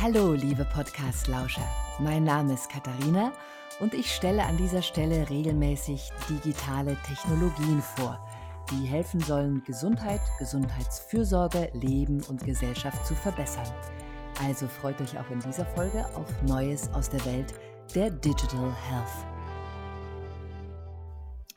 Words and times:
Hallo, 0.00 0.32
liebe 0.32 0.64
Podcast-Lauscher. 0.64 1.66
Mein 1.98 2.22
Name 2.22 2.54
ist 2.54 2.70
Katharina 2.70 3.32
und 3.80 3.94
ich 3.94 4.14
stelle 4.14 4.44
an 4.44 4.56
dieser 4.56 4.80
Stelle 4.80 5.28
regelmäßig 5.28 6.10
digitale 6.30 6.96
Technologien 7.04 7.82
vor, 7.96 8.24
die 8.70 8.86
helfen 8.86 9.18
sollen, 9.18 9.60
Gesundheit, 9.64 10.20
Gesundheitsfürsorge, 10.38 11.72
Leben 11.74 12.22
und 12.28 12.44
Gesellschaft 12.44 13.04
zu 13.04 13.16
verbessern. 13.16 13.66
Also 14.46 14.68
freut 14.68 15.00
euch 15.00 15.18
auch 15.18 15.28
in 15.32 15.40
dieser 15.40 15.66
Folge 15.66 16.06
auf 16.14 16.32
Neues 16.44 16.88
aus 16.92 17.10
der 17.10 17.24
Welt 17.24 17.52
der 17.92 18.10
Digital 18.10 18.72
Health. 18.88 19.26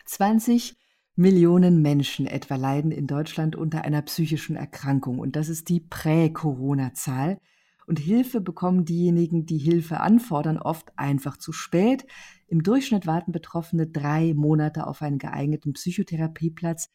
20 0.06 0.76
Millionen 1.16 1.84
Menschen 1.84 2.26
etwa 2.26 2.56
leiden 2.56 2.90
in 2.92 3.06
Deutschland 3.06 3.56
unter 3.56 3.84
einer 3.84 4.02
psychischen 4.02 4.56
Erkrankung 4.56 5.20
und 5.20 5.36
das 5.36 5.48
ist 5.48 5.70
die 5.70 5.80
Prä-Corona-Zahl. 5.80 7.40
Und 7.88 8.00
Hilfe 8.00 8.42
bekommen 8.42 8.86
diejenigen, 8.86 9.46
die 9.46 9.58
Hilfe 9.58 10.00
anfordern, 10.00 10.58
oft 10.58 10.98
einfach 10.98 11.38
zu 11.38 11.52
spät. 11.52 12.06
Im 12.48 12.64
Durchschnitt 12.64 13.08
warten 13.08 13.32
Betroffene 13.32 13.88
drei 13.88 14.34
Monate 14.34 14.88
auf 14.88 15.02
einen 15.02 15.18
geeigneten 15.18 15.74
Psychotherapieplatz. 15.74 16.90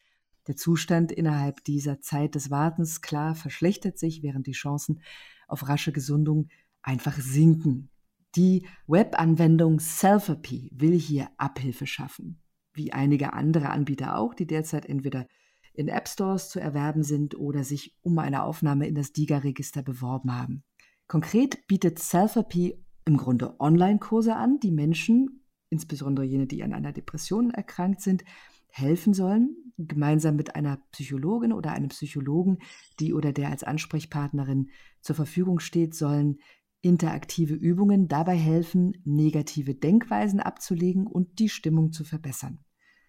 Der 0.47 0.55
Zustand 0.55 1.11
innerhalb 1.11 1.63
dieser 1.65 1.99
Zeit 1.99 2.35
des 2.35 2.49
Wartens 2.49 3.01
klar 3.01 3.35
verschlechtert 3.35 3.99
sich, 3.99 4.23
während 4.23 4.47
die 4.47 4.53
Chancen 4.53 5.01
auf 5.47 5.67
rasche 5.67 5.91
Gesundung 5.91 6.47
einfach 6.81 7.17
sinken. 7.19 7.89
Die 8.35 8.65
Webanwendung 8.87 9.79
Selfie 9.79 10.71
will 10.73 10.97
hier 10.97 11.29
Abhilfe 11.37 11.85
schaffen, 11.85 12.39
wie 12.73 12.93
einige 12.93 13.33
andere 13.33 13.69
Anbieter 13.69 14.17
auch, 14.17 14.33
die 14.33 14.47
derzeit 14.47 14.85
entweder 14.85 15.27
in 15.73 15.89
App 15.89 16.07
Stores 16.07 16.49
zu 16.49 16.59
erwerben 16.59 17.03
sind 17.03 17.35
oder 17.35 17.63
sich 17.63 17.95
um 18.01 18.17
eine 18.19 18.43
Aufnahme 18.43 18.87
in 18.87 18.95
das 18.95 19.11
DIGA-Register 19.13 19.83
beworben 19.83 20.33
haben. 20.33 20.63
Konkret 21.07 21.67
bietet 21.67 21.99
Selfie 21.99 22.83
im 23.05 23.17
Grunde 23.17 23.59
Online-Kurse 23.59 24.35
an, 24.35 24.59
die 24.59 24.71
Menschen, 24.71 25.45
insbesondere 25.69 26.25
jene, 26.25 26.47
die 26.47 26.63
an 26.63 26.73
einer 26.73 26.91
Depression 26.91 27.51
erkrankt 27.51 28.01
sind, 28.01 28.25
helfen 28.69 29.13
sollen, 29.13 29.55
gemeinsam 29.77 30.35
mit 30.35 30.55
einer 30.55 30.77
Psychologin 30.91 31.53
oder 31.53 31.71
einem 31.71 31.89
Psychologen, 31.89 32.59
die 32.99 33.13
oder 33.13 33.31
der 33.31 33.49
als 33.49 33.63
Ansprechpartnerin 33.63 34.69
zur 35.01 35.15
Verfügung 35.15 35.59
steht, 35.59 35.95
sollen 35.95 36.39
interaktive 36.81 37.53
Übungen 37.53 38.07
dabei 38.07 38.35
helfen, 38.35 39.01
negative 39.03 39.75
Denkweisen 39.75 40.39
abzulegen 40.39 41.07
und 41.07 41.39
die 41.39 41.49
Stimmung 41.49 41.91
zu 41.91 42.03
verbessern. 42.03 42.59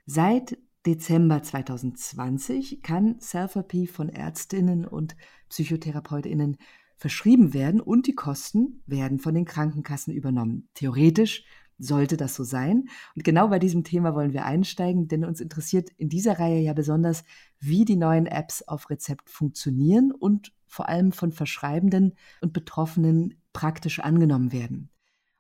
Seit 0.07 0.59
Dezember 0.87 1.43
2020 1.43 2.83
kann 2.83 3.17
Selfie 3.21 3.87
von 3.87 4.09
Ärztinnen 4.09 4.87
und 4.87 5.17
Psychotherapeutinnen 5.51 6.57
verschrieben 6.99 7.55
werden 7.55 7.81
und 7.81 8.07
die 8.07 8.15
Kosten 8.15 8.83
werden 8.87 9.19
von 9.21 9.35
den 9.35 9.45
Krankenkassen 9.45 10.13
übernommen. 10.13 10.69
Theoretisch 10.75 11.45
sollte 11.79 12.17
das 12.17 12.35
so 12.35 12.43
sein. 12.43 12.89
Und 13.15 13.25
genau 13.25 13.49
bei 13.49 13.61
diesem 13.61 13.85
Thema 13.85 14.15
wollen 14.15 14.33
wir 14.33 14.45
einsteigen, 14.45 15.07
denn 15.07 15.25
uns 15.25 15.41
interessiert 15.41 15.91
in 15.97 16.09
dieser 16.09 16.39
Reihe 16.39 16.61
ja 16.61 16.73
besonders, 16.73 17.25
wie 17.61 17.85
die 17.85 17.97
neuen 17.97 18.27
Apps 18.27 18.63
auf 18.63 18.91
Rezept 18.91 19.31
funktionieren 19.31 20.11
und 20.13 20.53
vor 20.67 20.89
allem 20.89 21.13
von 21.13 21.33
Verschreibenden 21.33 22.15
und 22.41 22.53
Betroffenen 22.53 23.41
praktisch 23.53 24.01
angenommen 24.01 24.53
werden. 24.53 24.91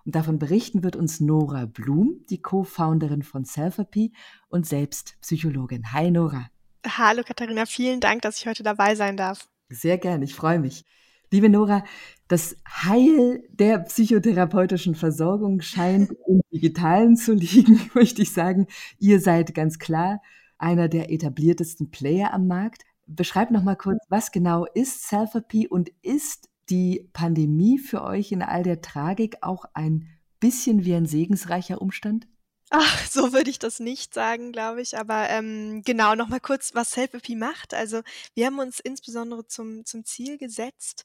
Und 0.05 0.15
davon 0.15 0.39
berichten 0.39 0.84
wird 0.84 0.97
uns 0.97 1.20
Nora 1.20 1.67
Blum, 1.67 2.25
die 2.31 2.41
Co-Founderin 2.41 3.22
von 3.22 3.45
Selfie 3.45 4.12
und 4.48 4.65
selbst 4.65 5.19
Psychologin. 5.20 5.93
Hi 5.93 6.11
Nora. 6.11 6.47
Hallo 6.87 7.22
Katharina, 7.27 7.67
vielen 7.67 8.00
Dank, 8.00 8.22
dass 8.22 8.39
ich 8.39 8.47
heute 8.47 8.62
dabei 8.62 8.95
sein 8.95 9.17
darf. 9.17 9.48
Sehr 9.69 9.98
gern, 9.98 10.22
ich 10.22 10.34
freue 10.34 10.61
mich. 10.61 10.84
Liebe 11.31 11.51
Nora, 11.51 11.84
das 12.27 12.57
Heil 12.67 13.43
der 13.51 13.81
psychotherapeutischen 13.81 14.95
Versorgung 14.95 15.61
scheint 15.61 16.11
im 16.27 16.41
Digitalen 16.53 17.16
zu 17.16 17.34
liegen, 17.34 17.81
möchte 17.94 18.22
ich 18.22 18.33
sagen. 18.33 18.66
Ihr 18.99 19.21
seid 19.21 19.55
ganz 19.55 19.78
klar 19.78 20.22
einer 20.56 20.88
der 20.88 21.12
etabliertesten 21.12 21.91
Player 21.91 22.33
am 22.33 22.47
Markt. 22.47 22.84
Beschreibt 23.06 23.50
noch 23.50 23.62
mal 23.62 23.77
kurz, 23.77 23.99
was 24.09 24.33
genau 24.33 24.67
ist 24.75 25.06
Selfie 25.06 25.69
und 25.69 25.91
ist 26.03 26.49
die 26.71 27.09
Pandemie 27.12 27.78
für 27.78 28.03
euch 28.05 28.33
in 28.33 28.43
all 28.43 28.62
der 28.62 28.81
Tragik 28.81 29.38
auch 29.43 29.65
ein 29.75 30.09
bisschen 30.41 30.84
wie 30.84 30.94
ein 30.94 31.06
segensreicher 31.06 31.83
Umstand? 31.83 32.27
Ach, 32.71 33.06
so 33.06 33.33
würde 33.33 33.49
ich 33.51 33.59
das 33.59 33.81
nicht 33.81 34.12
sagen, 34.12 34.53
glaube 34.53 34.83
ich. 34.83 34.99
Aber 34.99 35.29
ähm, 35.31 35.83
genau, 35.84 36.15
nochmal 36.15 36.41
kurz, 36.41 36.75
was 36.75 36.91
Selfie 36.93 37.37
macht. 37.37 37.73
Also 37.73 38.03
wir 38.34 38.47
haben 38.47 38.59
uns 38.59 38.79
insbesondere 38.81 39.47
zum, 39.47 39.87
zum 39.87 40.05
Ziel 40.05 40.37
gesetzt, 40.37 41.05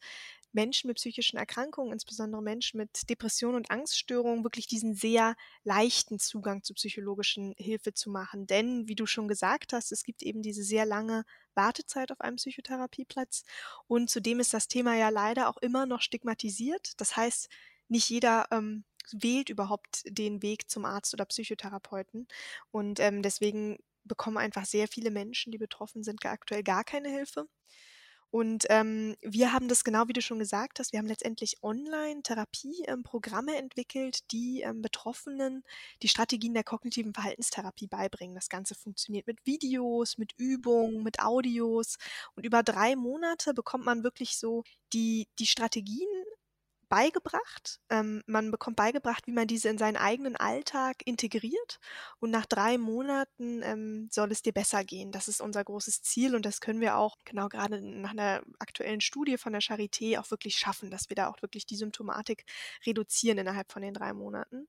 Menschen 0.52 0.88
mit 0.88 0.98
psychischen 0.98 1.38
Erkrankungen, 1.38 1.94
insbesondere 1.94 2.42
Menschen 2.44 2.78
mit 2.78 3.10
Depressionen 3.10 3.56
und 3.56 3.72
Angststörungen, 3.72 4.44
wirklich 4.44 4.68
diesen 4.68 4.94
sehr 4.94 5.36
leichten 5.64 6.20
Zugang 6.20 6.64
zu 6.64 6.74
psychologischen 6.76 7.56
Hilfe 7.58 7.94
zu 7.94 8.12
machen. 8.12 8.46
Denn, 8.46 8.88
wie 8.88 8.96
du 8.96 9.06
schon 9.08 9.28
gesagt 9.28 9.74
hast, 9.74 9.92
es 9.92 10.04
gibt 10.04 10.22
eben 10.22 10.42
diese 10.44 10.64
sehr 10.64 10.86
lange 10.86 11.24
Wartezeit 11.56 12.12
auf 12.12 12.22
einem 12.22 12.36
Psychotherapieplatz. 12.36 13.44
Und 13.88 14.10
zudem 14.10 14.40
ist 14.40 14.54
das 14.54 14.68
Thema 14.68 14.96
ja 14.96 15.10
leider 15.10 15.50
auch 15.50 15.58
immer 15.58 15.86
noch 15.88 16.02
stigmatisiert. 16.02 16.92
Das 16.98 17.16
heißt, 17.18 17.50
nicht 17.94 18.10
jeder 18.10 18.48
ähm, 18.52 18.84
wählt 19.12 19.50
überhaupt 19.50 20.04
den 20.06 20.42
Weg 20.42 20.70
zum 20.70 20.84
Arzt 20.86 21.14
oder 21.14 21.26
Psychotherapeuten. 21.26 22.28
Und 22.72 23.00
ähm, 23.00 23.22
deswegen 23.22 23.78
bekommen 24.04 24.38
einfach 24.38 24.66
sehr 24.66 24.88
viele 24.88 25.12
Menschen, 25.12 25.52
die 25.52 25.58
betroffen 25.58 26.04
sind, 26.04 26.26
aktuell 26.26 26.64
gar 26.64 26.84
keine 26.84 27.10
Hilfe. 27.10 27.48
Und 28.32 28.66
ähm, 28.70 29.16
wir 29.22 29.54
haben 29.54 29.68
das 29.68 29.84
genau 29.84 30.08
wie 30.08 30.14
du 30.14 30.22
schon 30.24 30.40
gesagt 30.40 30.80
hast, 30.80 30.92
wir 30.92 30.98
haben 30.98 31.06
letztendlich 31.06 31.62
Online-Therapie-Programme 31.62 33.52
ähm, 33.52 33.60
entwickelt, 33.66 34.22
die 34.32 34.62
ähm, 34.62 34.82
Betroffenen 34.82 35.64
die 36.02 36.08
Strategien 36.08 36.56
der 36.56 36.64
kognitiven 36.64 37.14
Verhaltenstherapie 37.14 37.86
beibringen. 37.86 38.34
Das 38.34 38.50
Ganze 38.50 38.74
funktioniert 38.74 39.28
mit 39.28 39.46
Videos, 39.46 40.18
mit 40.18 40.34
Übungen, 40.38 41.04
mit 41.04 41.20
Audios. 41.20 41.98
Und 42.34 42.44
über 42.44 42.64
drei 42.64 42.96
Monate 42.96 43.54
bekommt 43.54 43.86
man 43.86 44.04
wirklich 44.04 44.36
so 44.40 44.64
die, 44.94 45.28
die 45.38 45.46
Strategien 45.46 46.10
beigebracht. 46.94 47.80
Ähm, 47.90 48.22
man 48.28 48.52
bekommt 48.52 48.76
beigebracht, 48.76 49.26
wie 49.26 49.32
man 49.32 49.48
diese 49.48 49.68
in 49.68 49.80
seinen 49.80 49.98
eigenen 49.98 50.36
Alltag 50.36 50.98
integriert. 51.06 51.80
Und 52.20 52.30
nach 52.30 52.46
drei 52.46 52.78
Monaten 52.78 53.64
ähm, 53.64 54.10
soll 54.12 54.32
es 54.32 54.44
dir 54.44 54.54
besser 54.54 54.84
gehen. 54.84 55.12
Das 55.12 55.28
ist 55.28 55.42
unser 55.42 55.64
großes 55.64 56.04
Ziel 56.04 56.36
und 56.36 56.46
das 56.46 56.62
können 56.62 56.82
wir 56.82 56.98
auch 56.98 57.18
genau 57.26 57.50
gerade 57.50 57.82
nach 57.82 58.12
einer 58.12 58.44
aktuellen 58.60 59.02
Studie 59.02 59.40
von 59.40 59.54
der 59.54 59.64
Charité 59.64 60.20
auch 60.20 60.30
wirklich 60.30 60.56
schaffen, 60.58 60.92
dass 60.92 61.10
wir 61.10 61.16
da 61.16 61.30
auch 61.30 61.42
wirklich 61.42 61.66
die 61.66 61.78
Symptomatik 61.78 62.46
reduzieren 62.86 63.40
innerhalb 63.40 63.72
von 63.72 63.82
den 63.82 63.96
drei 63.96 64.14
Monaten. 64.14 64.68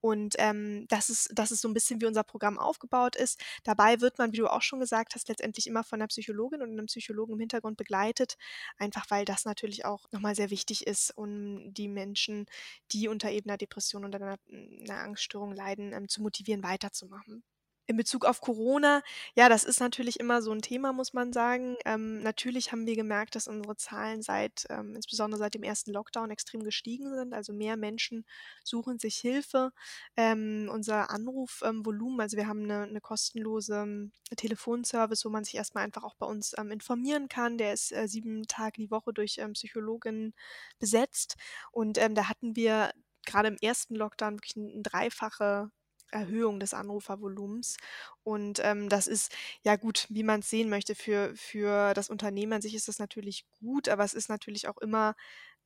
Und 0.00 0.34
ähm, 0.38 0.86
das, 0.88 1.08
ist, 1.08 1.30
das 1.32 1.50
ist 1.50 1.60
so 1.60 1.68
ein 1.68 1.74
bisschen, 1.74 2.00
wie 2.00 2.06
unser 2.06 2.24
Programm 2.24 2.58
aufgebaut 2.58 3.16
ist. 3.16 3.40
Dabei 3.64 4.00
wird 4.00 4.18
man, 4.18 4.32
wie 4.32 4.38
du 4.38 4.48
auch 4.48 4.62
schon 4.62 4.80
gesagt 4.80 5.14
hast, 5.14 5.28
letztendlich 5.28 5.66
immer 5.66 5.84
von 5.84 6.00
einer 6.00 6.08
Psychologin 6.08 6.62
und 6.62 6.70
einem 6.70 6.86
Psychologen 6.86 7.34
im 7.34 7.40
Hintergrund 7.40 7.76
begleitet, 7.76 8.36
einfach 8.76 9.06
weil 9.10 9.24
das 9.24 9.44
natürlich 9.44 9.84
auch 9.84 10.06
nochmal 10.12 10.34
sehr 10.34 10.50
wichtig 10.50 10.86
ist, 10.86 11.10
um 11.16 11.72
die 11.74 11.88
Menschen, 11.88 12.46
die 12.92 13.08
unter 13.08 13.30
eben 13.30 13.50
einer 13.50 13.58
Depression 13.58 14.04
oder 14.04 14.20
einer, 14.20 14.38
einer 14.50 15.02
Angststörung 15.02 15.52
leiden, 15.54 15.92
ähm, 15.92 16.08
zu 16.08 16.22
motivieren, 16.22 16.62
weiterzumachen 16.62 17.42
in 17.88 17.96
Bezug 17.96 18.26
auf 18.26 18.42
Corona, 18.42 19.02
ja, 19.34 19.48
das 19.48 19.64
ist 19.64 19.80
natürlich 19.80 20.20
immer 20.20 20.42
so 20.42 20.52
ein 20.52 20.60
Thema, 20.60 20.92
muss 20.92 21.14
man 21.14 21.32
sagen. 21.32 21.76
Ähm, 21.86 22.22
natürlich 22.22 22.70
haben 22.70 22.86
wir 22.86 22.94
gemerkt, 22.94 23.34
dass 23.34 23.48
unsere 23.48 23.76
Zahlen 23.76 24.20
seit, 24.20 24.66
ähm, 24.68 24.94
insbesondere 24.94 25.38
seit 25.38 25.54
dem 25.54 25.62
ersten 25.62 25.92
Lockdown, 25.92 26.30
extrem 26.30 26.62
gestiegen 26.62 27.14
sind. 27.14 27.32
Also 27.32 27.54
mehr 27.54 27.78
Menschen 27.78 28.26
suchen 28.62 28.98
sich 28.98 29.16
Hilfe. 29.16 29.72
Ähm, 30.16 30.68
unser 30.70 31.10
Anrufvolumen, 31.10 32.16
ähm, 32.16 32.20
also 32.20 32.36
wir 32.36 32.46
haben 32.46 32.64
eine, 32.64 32.82
eine 32.82 33.00
kostenlose 33.00 33.74
ähm, 33.76 34.12
Telefonservice, 34.36 35.24
wo 35.24 35.30
man 35.30 35.44
sich 35.44 35.54
erstmal 35.54 35.84
einfach 35.84 36.04
auch 36.04 36.14
bei 36.16 36.26
uns 36.26 36.54
ähm, 36.58 36.70
informieren 36.70 37.28
kann. 37.30 37.56
Der 37.56 37.72
ist 37.72 37.90
äh, 37.92 38.06
sieben 38.06 38.46
Tage 38.48 38.82
die 38.82 38.90
Woche 38.90 39.14
durch 39.14 39.40
Psychologinnen 39.54 40.34
besetzt. 40.78 41.36
Und 41.72 41.96
da 41.96 42.28
hatten 42.28 42.54
wir 42.54 42.92
gerade 43.24 43.48
im 43.48 43.56
ersten 43.62 43.94
Lockdown 43.94 44.34
wirklich 44.34 44.56
eine 44.56 44.82
dreifache 44.82 45.70
Erhöhung 46.10 46.60
des 46.60 46.74
Anrufervolumens. 46.74 47.76
Und 48.22 48.60
ähm, 48.62 48.88
das 48.88 49.06
ist 49.06 49.32
ja 49.62 49.76
gut, 49.76 50.06
wie 50.08 50.22
man 50.22 50.40
es 50.40 50.50
sehen 50.50 50.68
möchte. 50.68 50.94
Für, 50.94 51.34
für 51.36 51.94
das 51.94 52.10
Unternehmen 52.10 52.54
an 52.54 52.62
sich 52.62 52.74
ist 52.74 52.88
das 52.88 52.98
natürlich 52.98 53.46
gut, 53.60 53.88
aber 53.88 54.04
es 54.04 54.14
ist 54.14 54.28
natürlich 54.28 54.68
auch 54.68 54.78
immer 54.78 55.14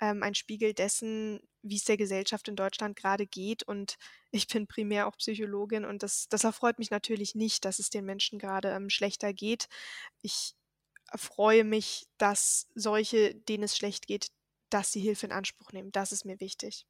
ähm, 0.00 0.22
ein 0.22 0.34
Spiegel 0.34 0.74
dessen, 0.74 1.40
wie 1.62 1.76
es 1.76 1.84
der 1.84 1.96
Gesellschaft 1.96 2.48
in 2.48 2.56
Deutschland 2.56 2.96
gerade 2.96 3.26
geht. 3.26 3.62
Und 3.62 3.96
ich 4.30 4.48
bin 4.48 4.66
primär 4.66 5.06
auch 5.06 5.16
Psychologin 5.16 5.84
und 5.84 6.02
das, 6.02 6.28
das 6.28 6.44
erfreut 6.44 6.78
mich 6.78 6.90
natürlich 6.90 7.34
nicht, 7.34 7.64
dass 7.64 7.78
es 7.78 7.90
den 7.90 8.04
Menschen 8.04 8.38
gerade 8.38 8.70
ähm, 8.70 8.90
schlechter 8.90 9.32
geht. 9.32 9.68
Ich 10.22 10.54
freue 11.14 11.64
mich, 11.64 12.08
dass 12.18 12.68
solche, 12.74 13.34
denen 13.34 13.64
es 13.64 13.76
schlecht 13.76 14.06
geht, 14.06 14.28
dass 14.70 14.92
sie 14.92 15.00
Hilfe 15.00 15.26
in 15.26 15.32
Anspruch 15.32 15.72
nehmen. 15.72 15.92
Das 15.92 16.12
ist 16.12 16.24
mir 16.24 16.40
wichtig. 16.40 16.86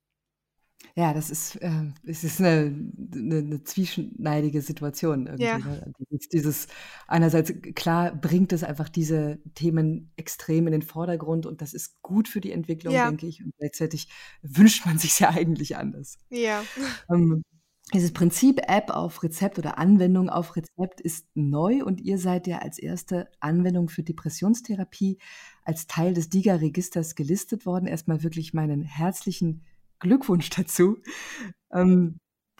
Ja, 0.96 1.14
das 1.14 1.30
ist, 1.30 1.56
äh 1.56 1.70
es 2.04 2.22
ist 2.22 2.38
'ne 2.40 2.70
'ne 2.70 3.42
'ne 3.42 3.64
zwieschneidige 3.64 4.60
Situation 4.60 5.26
Ja. 5.38 5.58
irgendwie, 5.58 5.62
ne? 5.62 5.90
Dieses 6.10 6.28
dieses 6.28 6.66
einerseits 7.06 7.50
klar 7.74 8.14
bringt 8.14 8.52
es 8.52 8.62
einfach 8.62 8.90
diese 8.90 9.38
Themen 9.54 10.12
extrem 10.16 10.66
in 10.66 10.72
den 10.72 10.82
Vordergrund 10.82 11.46
und 11.46 11.62
das 11.62 11.72
ist 11.72 12.02
gut 12.02 12.28
für 12.28 12.42
die 12.42 12.52
Entwicklung, 12.52 13.00
Ja. 13.00 13.00
denke 13.00 13.26
ich, 13.26 13.42
und 13.42 13.54
gleichzeitig 13.58 14.08
wünscht 14.42 14.84
man 14.84 14.98
sich's 14.98 15.18
ja 15.18 15.30
eigentlich 15.30 15.76
anders. 15.78 16.18
Ja. 16.32 16.66
Ähm, 17.10 17.42
dieses 17.94 18.12
Prinzip 18.12 18.60
App 18.68 18.90
auf 18.90 19.22
Rezept 19.22 19.58
oder 19.58 19.78
Anwendung 19.78 20.30
auf 20.30 20.56
Rezept 20.56 21.00
ist 21.02 21.26
neu 21.34 21.84
und 21.84 22.00
ihr 22.00 22.18
seid 22.18 22.46
ja 22.46 22.58
als 22.58 22.78
erste 22.78 23.28
Anwendung 23.40 23.88
für 23.90 24.02
Depressionstherapie 24.02 25.18
als 25.64 25.86
Teil 25.86 26.14
des 26.14 26.28
DiGA-Registers 26.30 27.14
gelistet 27.16 27.66
worden. 27.66 27.86
Erst 27.86 28.08
mal 28.08 28.22
wirklich 28.24 28.54
meinen 28.54 28.82
herzlichen 28.82 29.64
Glückwunsch 30.02 30.50
dazu. 30.50 30.98
Ähm, 31.72 32.18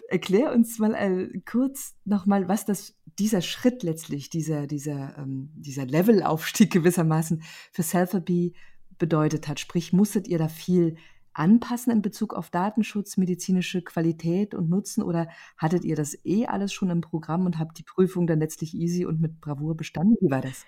erklär 0.08 0.52
uns 0.52 0.78
mal, 0.78 0.94
äh, 0.94 1.40
kurz 1.40 1.94
noch 2.04 2.24
mal, 2.24 2.48
was 2.48 2.64
das 2.64 2.96
dieser 3.18 3.42
Schritt 3.42 3.82
letztlich, 3.82 4.30
dieser 4.30 4.66
dieser, 4.66 5.18
ähm 5.18 5.50
dieser 5.54 5.84
Levelaufstieg 5.84 6.72
gewissermaßen 6.72 7.42
für 7.72 7.82
Selfie 7.82 8.54
bedeutet 8.98 9.48
hat. 9.48 9.60
Sprich, 9.60 9.92
musstet 9.92 10.28
ihr 10.28 10.38
da 10.38 10.48
viel 10.48 10.96
anpassen 11.34 11.92
in 11.92 12.02
Bezug 12.02 12.34
auf 12.34 12.50
Datenschutz, 12.50 13.16
medizinische 13.16 13.82
Qualität 13.82 14.54
und 14.54 14.68
Nutzen 14.70 15.02
oder 15.02 15.28
hattet 15.56 15.84
ihr 15.84 15.96
das 15.96 16.16
eh 16.24 16.46
alles 16.46 16.72
schon 16.72 16.90
im 16.90 17.00
Programm 17.00 17.46
und 17.46 17.58
habt 17.58 17.78
die 17.78 17.84
Prüfung 17.84 18.26
dann 18.26 18.38
letztlich 18.38 18.74
easy 18.74 19.04
und 19.04 19.20
mit 19.20 19.40
Bravour 19.40 19.76
bestanden? 19.76 20.16
Wie 20.20 20.30
war 20.30 20.42
das? 20.42 20.64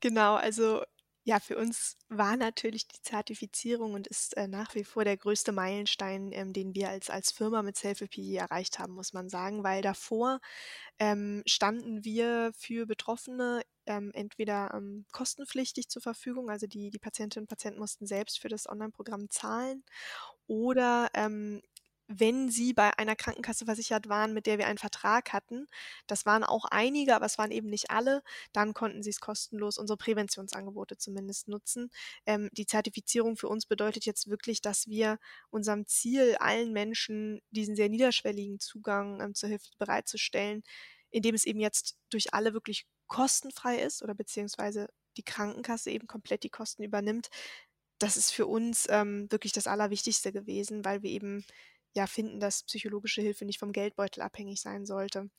Genau, 0.00 0.34
also 0.34 0.82
ja, 1.28 1.40
für 1.40 1.56
uns 1.58 1.96
war 2.08 2.36
natürlich 2.36 2.86
die 2.86 3.02
Zertifizierung 3.02 3.94
und 3.94 4.06
ist, 4.06 4.36
äh, 4.36 4.46
nach 4.46 4.76
wie 4.76 4.84
vor 4.84 5.04
der 5.04 5.16
größte 5.16 5.50
Meilenstein, 5.50 6.30
ähm, 6.32 6.52
den 6.52 6.72
wir 6.76 6.88
als 6.88 7.10
als 7.10 7.32
Firma 7.32 7.62
mit 7.62 7.76
Selfie 7.76 8.36
erreicht 8.36 8.78
haben, 8.78 8.92
muss 8.94 9.12
man 9.12 9.28
sagen, 9.28 9.64
weil 9.64 9.82
davor, 9.82 10.38
ähm, 11.00 11.42
standen 11.46 12.04
wir 12.04 12.52
für 12.56 12.86
Betroffene, 12.86 13.62
ähm, 13.86 14.12
entweder, 14.14 14.72
ähm, 14.74 15.04
kostenpflichtig 15.12 15.88
zur 15.88 16.02
Verfügung, 16.02 16.48
also 16.50 16.66
die 16.68 16.90
die 16.90 16.98
Patientinnen 17.00 17.44
und 17.44 17.48
Patienten 17.48 17.80
mussten 17.80 18.06
selbst 18.06 18.38
für 18.40 18.48
das 18.48 18.68
Onlineprogramm 18.68 19.28
zahlen 19.30 19.84
oder, 20.46 21.08
ähm, 21.14 21.62
wenn 22.08 22.48
sie 22.50 22.72
bei 22.72 22.96
einer 22.98 23.16
Krankenkasse 23.16 23.64
versichert 23.64 24.08
waren, 24.08 24.32
mit 24.32 24.46
der 24.46 24.58
wir 24.58 24.66
einen 24.66 24.78
Vertrag 24.78 25.32
hatten, 25.32 25.66
das 26.06 26.26
waren 26.26 26.44
auch 26.44 26.64
einige, 26.66 27.14
aber 27.16 27.26
es 27.26 27.38
waren 27.38 27.50
eben 27.50 27.68
nicht 27.68 27.90
alle, 27.90 28.22
dann 28.52 28.74
konnten 28.74 29.02
sie's 29.02 29.20
kostenlos 29.20 29.78
unsere 29.78 29.96
Präventionsangebote 29.96 30.96
zumindest 30.98 31.48
nutzen. 31.48 31.90
Ähm, 32.26 32.48
die 32.52 32.66
Zertifizierung 32.66 33.36
für 33.36 33.48
uns 33.48 33.66
bedeutet 33.66 34.06
jetzt 34.06 34.28
wirklich, 34.30 34.60
dass 34.60 34.86
wir 34.88 35.18
unserem 35.50 35.86
Ziel, 35.86 36.36
allen 36.38 36.72
Menschen 36.72 37.40
diesen 37.50 37.76
sehr 37.76 37.88
niederschwelligen 37.88 38.60
Zugang, 38.60 39.20
ähm, 39.20 39.34
zur 39.34 39.48
Hilfe 39.48 39.70
bereitzustellen, 39.78 40.62
indem 41.10 41.34
es 41.34 41.44
eben 41.44 41.60
jetzt 41.60 41.96
durch 42.10 42.34
alle 42.34 42.52
wirklich 42.54 42.86
kostenfrei 43.08 43.80
ist 43.82 44.02
oder 44.02 44.14
beziehungsweise 44.14 44.88
die 45.16 45.22
Krankenkasse 45.22 45.90
eben 45.90 46.06
komplett 46.06 46.42
die 46.42 46.50
Kosten 46.50 46.82
übernimmt. 46.82 47.28
Das 47.98 48.16
ist 48.16 48.30
für 48.30 48.46
uns, 48.46 48.86
ähm, 48.90 49.30
wirklich 49.30 49.52
das 49.52 49.66
Allerwichtigste 49.66 50.32
gewesen, 50.32 50.84
weil 50.84 51.02
wir 51.02 51.10
eben, 51.10 51.44
ja, 51.96 52.06
finden, 52.06 52.40
dass 52.40 52.62
psychologische 52.64 53.22
Hilfe 53.22 53.44
nicht 53.44 53.58
vom 53.58 53.72
Geldbeutel 53.72 54.22
abhängig 54.22 54.60
sein 54.60 54.86
sollte. 54.86 55.30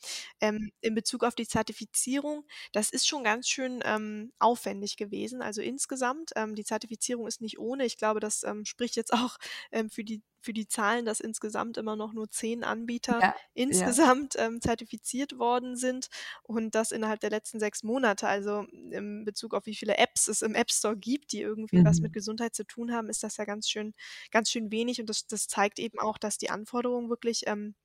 Ähm, 0.42 0.72
in 0.82 0.96
Bezug 0.96 1.24
auf 1.24 1.36
die 1.36 1.48
Zertifizierung, 1.48 2.46
das 2.74 2.90
ist 2.90 3.08
schon 3.08 3.24
ganz 3.24 3.48
schön, 3.48 3.82
ähm, 3.86 4.34
aufwendig 4.40 4.98
gewesen. 4.98 5.42
Also 5.42 5.62
insgesamt, 5.62 6.32
ähm, 6.36 6.56
die 6.56 6.66
Zertifizierung 6.66 7.28
ist 7.28 7.42
nicht 7.42 7.60
ohne. 7.60 7.86
Ich 7.86 7.98
glaube, 7.98 8.20
das, 8.20 8.44
ähm, 8.44 8.66
spricht 8.66 8.96
jetzt 8.96 9.14
auch, 9.14 9.38
ähm, 9.72 9.90
für 9.90 10.04
die 10.04 10.22
für 10.48 10.54
die 10.54 10.68
Zahlen, 10.68 11.06
dass 11.06 11.20
insgesamt 11.20 11.78
immer 11.78 11.96
noch 11.96 12.14
nur 12.14 12.30
10 12.30 12.64
Anbieter 12.64 13.22
Ja, 13.22 13.36
ja. 13.70 13.94
insgesamt, 13.94 14.36
ähm, 14.38 14.62
zertifiziert 14.62 15.38
worden 15.38 15.76
sind 15.78 16.08
und 16.44 16.74
das 16.76 16.92
innerhalb 16.92 17.20
der 17.20 17.30
letzten 17.32 17.60
6 17.60 17.84
Monate. 17.84 18.28
Also, 18.28 18.62
in 18.92 19.26
Bezug 19.26 19.54
auf 19.54 19.66
wie 19.68 19.76
viele 19.76 19.98
Apps 19.98 20.28
es 20.28 20.42
im 20.42 20.56
App 20.56 20.72
Store 20.72 20.98
gibt, 20.98 21.32
die 21.34 21.42
irgendwie 21.42 21.84
was 21.84 22.02
mit 22.02 22.12
Mhm. 22.12 22.16
Gesundheit 22.16 22.56
zu 22.56 22.66
tun 22.66 22.92
haben, 22.94 23.10
ist 23.10 23.24
das 23.24 23.38
ja 23.38 23.46
ganz 23.46 23.70
schön 23.70 23.94
ganz 24.32 24.50
schön 24.50 24.72
wenig 24.72 25.00
und 25.00 25.10
das 25.10 25.28
das 25.28 25.48
zeigt 25.48 25.80
eben 25.80 26.00
auch, 26.00 26.18
dass 26.18 26.38
die 26.38 26.50
Anforderungen 26.50 27.10
wirklich, 27.10 27.44
ähm, 27.48 27.76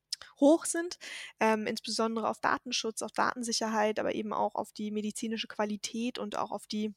hoch 0.40 0.64
sind, 0.66 0.98
ähm, 1.40 1.66
insbesondere 1.66 2.28
auf 2.28 2.38
Datenschutz, 2.40 3.02
auf 3.02 3.12
Datensicherheit, 3.12 3.98
aber 3.98 4.14
eben 4.14 4.32
auch 4.32 4.54
auf 4.54 4.72
die 4.72 4.90
medizinische 4.92 5.48
Qualität 5.48 6.18
und 6.18 6.36
auch 6.38 6.52
auf 6.52 6.66
die 6.66 6.94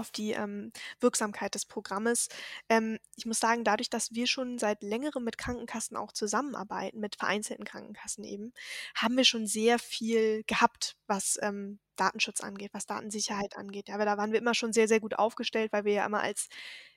auf 0.00 0.10
die, 0.10 0.32
ähm, 0.32 0.72
Wirksamkeit 1.00 1.54
des 1.54 1.66
Programmes. 1.66 2.28
Ähm, 2.68 2.98
ich 3.16 3.26
muss 3.26 3.40
sagen, 3.40 3.64
dadurch, 3.64 3.90
dass 3.90 4.12
wir 4.14 4.26
schon 4.26 4.58
seit 4.58 4.82
Längerem 4.82 5.24
mit 5.24 5.38
Krankenkassen 5.38 5.96
auch 5.96 6.12
zusammenarbeiten, 6.12 7.00
mit 7.00 7.16
vereinzelten 7.16 7.64
Krankenkassen 7.64 8.24
eben, 8.24 8.52
haben 8.94 9.16
wir 9.16 9.24
schon 9.24 9.46
sehr 9.46 9.78
viel 9.78 10.42
gehabt, 10.46 10.96
was, 11.06 11.38
ähm, 11.42 11.78
Datenschutz 11.96 12.40
angeht, 12.40 12.70
was 12.72 12.86
Datensicherheit 12.86 13.56
angeht. 13.56 13.90
Aber 13.90 14.04
da 14.06 14.16
waren 14.16 14.32
wir 14.32 14.40
immer 14.40 14.54
schon 14.54 14.72
sehr, 14.72 14.88
sehr 14.88 15.00
gut 15.00 15.18
aufgestellt, 15.18 15.72
weil 15.72 15.84
wir 15.84 15.92
ja 15.92 16.06
immer 16.06 16.22
als, 16.22 16.48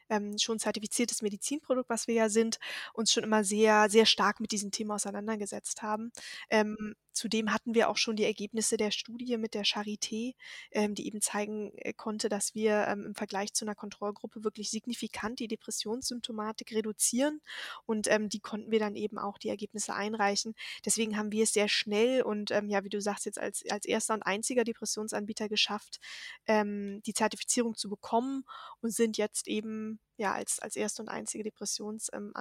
ähm, 0.09 0.37
schon 0.37 0.59
zertifiziertes 0.59 1.21
Medizinprodukt, 1.21 1.89
was 1.89 2.07
wir 2.07 2.15
ja 2.15 2.29
sind, 2.29 2.59
uns 2.93 3.11
schon 3.11 3.23
immer 3.23 3.43
sehr, 3.43 3.89
sehr 3.89 4.05
stark 4.05 4.39
mit 4.39 4.51
diesem 4.51 4.71
Thema 4.71 4.95
auseinandergesetzt 4.95 5.81
haben. 5.81 6.11
Ähm, 6.49 6.95
zudem 7.13 7.53
hatten 7.53 7.73
wir 7.75 7.89
auch 7.89 7.97
schon 7.97 8.15
die 8.15 8.25
Ergebnisse 8.25 8.77
der 8.77 8.91
Studie 8.91 9.37
mit 9.37 9.53
der 9.53 9.63
Charité, 9.65 10.35
ähm, 10.71 10.95
die 10.95 11.07
eben 11.07 11.21
zeigen, 11.21 11.71
äh, 11.77 11.93
konnte, 11.93 12.29
dass 12.29 12.55
wir, 12.55 12.87
ähm, 12.87 13.05
im 13.07 13.15
Vergleich 13.15 13.53
zu 13.53 13.65
'ner 13.65 13.75
Kontrollgruppe 13.75 14.43
wirklich 14.43 14.69
signifikant 14.71 15.39
die 15.39 15.47
Depressionssymptomatik 15.47 16.71
reduzieren 16.73 17.41
und, 17.85 18.07
ähm, 18.09 18.29
die 18.29 18.39
konnten 18.39 18.71
wir 18.71 18.79
dann 18.79 18.95
eben 18.95 19.17
auch 19.17 19.37
die 19.37 19.49
Ergebnisse 19.49 19.93
einreichen. 19.93 20.53
Deswegen 20.85 21.17
haben 21.17 21.31
wir 21.31 21.43
es 21.43 21.53
sehr 21.53 21.69
schnell 21.69 22.21
und, 22.23 22.51
ähm, 22.51 22.69
ja, 22.69 22.83
wie 22.83 22.89
du 22.89 23.01
sagst, 23.01 23.25
jetzt 23.25 23.39
als 23.39 23.63
als 23.69 23.85
1. 23.85 24.13
und 24.13 24.23
einziger 24.23 24.63
Depressionsanbieter 24.63 25.49
geschafft, 25.49 25.99
ähm, 26.47 27.01
die 27.05 27.13
Zertifizierung 27.13 27.75
zu 27.75 27.89
bekommen 27.89 28.43
und 28.81 28.91
sind 28.93 29.17
jetzt 29.17 29.47
eben, 29.47 29.99
ja, 30.17 30.33
als 30.33 30.59
als 30.59 30.75
1. 30.75 31.01
und 31.01 31.09
einzige 31.09 31.43
Depressions 31.43 32.09
ähm, 32.13 32.31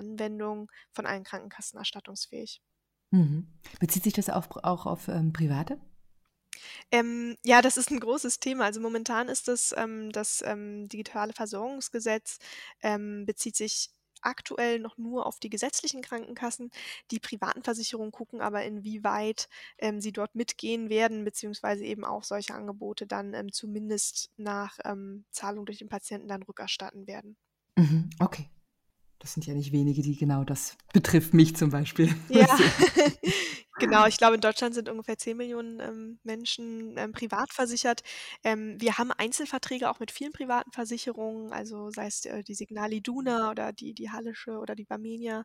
von 0.93 1.07
allen 1.07 1.25
Krankenkassen 1.25 1.79
erstattungsfähig. 1.79 2.61
Mhm. 3.13 3.47
Bezieht 3.79 4.05
sich 4.05 4.15
das 4.15 4.27
pr 4.27 4.65
auch 4.65 4.87
auf, 4.87 5.09
ähm, 5.09 5.33
Private? 5.35 5.79
Ähm, 6.95 7.37
ja, 7.43 7.63
das 7.63 7.79
ist 7.79 7.91
'n 7.91 8.01
großes 8.01 8.39
Thema. 8.39 8.67
Also, 8.67 8.79
momentan 8.79 9.29
ist 9.29 9.49
das, 9.49 9.75
ähm 9.79 10.13
das, 10.13 10.43
ähm, 10.47 10.89
digitale 10.89 11.33
Versorgungsgesetz, 11.33 12.39
ähm, 12.83 13.25
bezieht 13.25 13.57
sich 13.57 13.89
aktuell 14.21 14.79
noch 14.79 14.99
nur 14.99 15.25
auf 15.27 15.41
die 15.41 15.49
gesetzlichen 15.49 16.03
Krankenkassen. 16.03 16.71
Die 17.11 17.19
privaten 17.19 17.63
Versicherungen 17.65 18.13
gucken 18.13 18.43
aber, 18.43 18.63
inwieweit, 18.65 19.49
ähm, 19.79 20.01
sie 20.03 20.13
dort 20.13 20.35
mitgehen 20.35 20.91
werden, 20.91 21.25
beziehungsweise 21.25 21.83
eben 21.85 22.05
auch 22.05 22.25
solche 22.25 22.55
Angebote 22.55 23.07
dann, 23.07 23.33
ähm, 23.33 23.51
zumindest 23.53 24.31
nach, 24.37 24.79
ähm, 24.85 25.25
Zahlung 25.31 25.65
durch 25.65 25.79
den 25.79 25.89
Patienten 25.89 26.29
dann 26.29 26.43
rückerstatten 26.43 27.07
werden. 27.07 27.37
Mhm, 27.79 28.11
okay. 28.21 28.49
Das 29.23 29.35
sind 29.35 29.47
ja 29.47 29.55
nicht 29.55 29.71
wenige, 29.71 30.03
die 30.03 30.17
genau 30.17 30.43
das 30.43 30.77
betrifft 30.93 31.33
mich 31.33 31.55
zum 31.55 31.71
Beispiel. 31.71 32.13
Ja, 32.29 32.45
genau. 33.79 34.05
Ich 34.07 34.17
glaube, 34.17 34.35
in 34.35 34.41
Deutschland 34.41 34.75
sind 34.75 34.89
ungefähr 34.89 35.15
10.000.000, 35.15 35.81
ähm, 35.81 36.19
Menschen, 36.25 36.97
ähm, 36.99 37.13
privat 37.13 37.53
versichert. 37.53 38.03
Ähm, 38.43 38.81
wir 38.81 38.99
haben 38.99 39.13
Einzelverträge 39.13 39.89
auch 39.89 40.01
mit 40.01 40.11
vielen 40.11 40.33
privaten 40.33 40.73
Versicherungen, 40.73 41.53
also 41.53 41.91
sei 41.91 42.09
es, 42.09 42.25
äh, 42.25 42.43
die 42.43 42.55
Signal 42.55 42.93
Iduna 42.93 43.53
oder 43.53 43.73
die 43.73 43.95
die 43.95 44.11
Hallische 44.11 44.59
oder 44.59 44.75
die 44.75 44.87
Barmenia, 44.87 45.45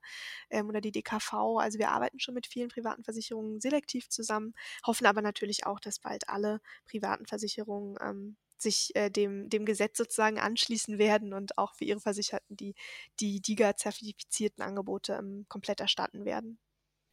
ähm, 0.49 0.69
oder 0.69 0.81
die 0.81 0.91
DKV. 0.91 1.59
Also, 1.59 1.77
wir 1.77 1.91
arbeiten 1.91 2.19
schon 2.19 2.33
mit 2.33 2.47
vielen 2.47 2.69
privaten 2.69 3.03
Versicherungen 3.03 3.61
selektiv 3.61 4.09
zusammen, 4.09 4.55
hoffen 4.87 5.05
aber 5.05 5.21
natürlich 5.21 5.67
auch, 5.67 5.79
dass 5.79 5.99
bald 5.99 6.29
alle 6.29 6.61
privaten 6.87 7.27
Versicherungen, 7.27 7.95
ähm, 8.01 8.37
sich, 8.61 8.91
äh, 8.95 9.09
dem 9.09 9.49
dem 9.49 9.65
Gesetz 9.65 9.97
sozusagen 9.97 10.39
anschließen 10.39 10.97
werden 10.99 11.33
und 11.33 11.57
auch 11.57 11.75
für 11.75 11.85
ihre 11.85 11.99
Versicherten 11.99 12.55
die 12.57 12.75
die 13.19 13.41
DiGA-zertifizierten 13.41 14.63
Angebote, 14.63 15.13
ähm, 15.13 15.45
komplett 15.49 15.79
erstatten 15.81 16.25
werden. 16.25 16.59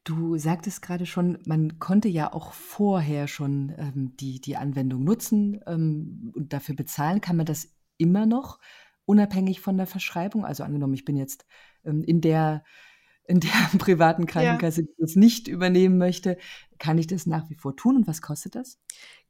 Du 0.07 0.37
sagtest 0.37 0.83
grade 0.83 1.07
schon, 1.07 1.39
man 1.47 1.79
konnte 1.79 2.09
ja 2.09 2.31
auch 2.33 2.53
vorher 2.53 3.27
schon, 3.27 3.73
ähm, 3.79 4.15
die 4.19 4.39
die 4.41 4.57
Anwendung 4.59 5.03
nutzen, 5.03 5.61
ähm, 5.67 6.31
und 6.35 6.53
dafür 6.53 6.75
bezahlen. 6.77 7.23
Kann 7.23 7.37
man 7.37 7.47
das 7.47 7.75
immer 7.97 8.27
noch 8.27 8.59
unabhängig 9.07 9.61
von 9.61 9.79
der 9.79 9.87
Verschreibung? 9.87 10.45
Also, 10.45 10.63
angenommen, 10.63 10.93
ich 10.95 11.07
bin 11.07 11.17
jetzt, 11.17 11.47
ähm, 11.85 12.05
in 12.05 12.21
der 12.21 12.65
in 13.27 13.41
der 13.41 13.51
privaten 13.79 14.27
Ja. 14.37 14.59
Krankenkasse, 14.59 14.83
die 14.85 14.95
das 14.99 15.17
nicht 15.17 15.49
übernehmen 15.49 15.97
möchte. 15.99 16.37
Kann 16.79 16.99
ich 16.99 17.07
das 17.07 17.27
nach 17.27 17.49
wie 17.51 17.55
vor 17.55 17.77
tun 17.77 17.97
und 17.97 18.07
was 18.07 18.23
kostet 18.23 18.55
das? 18.55 18.79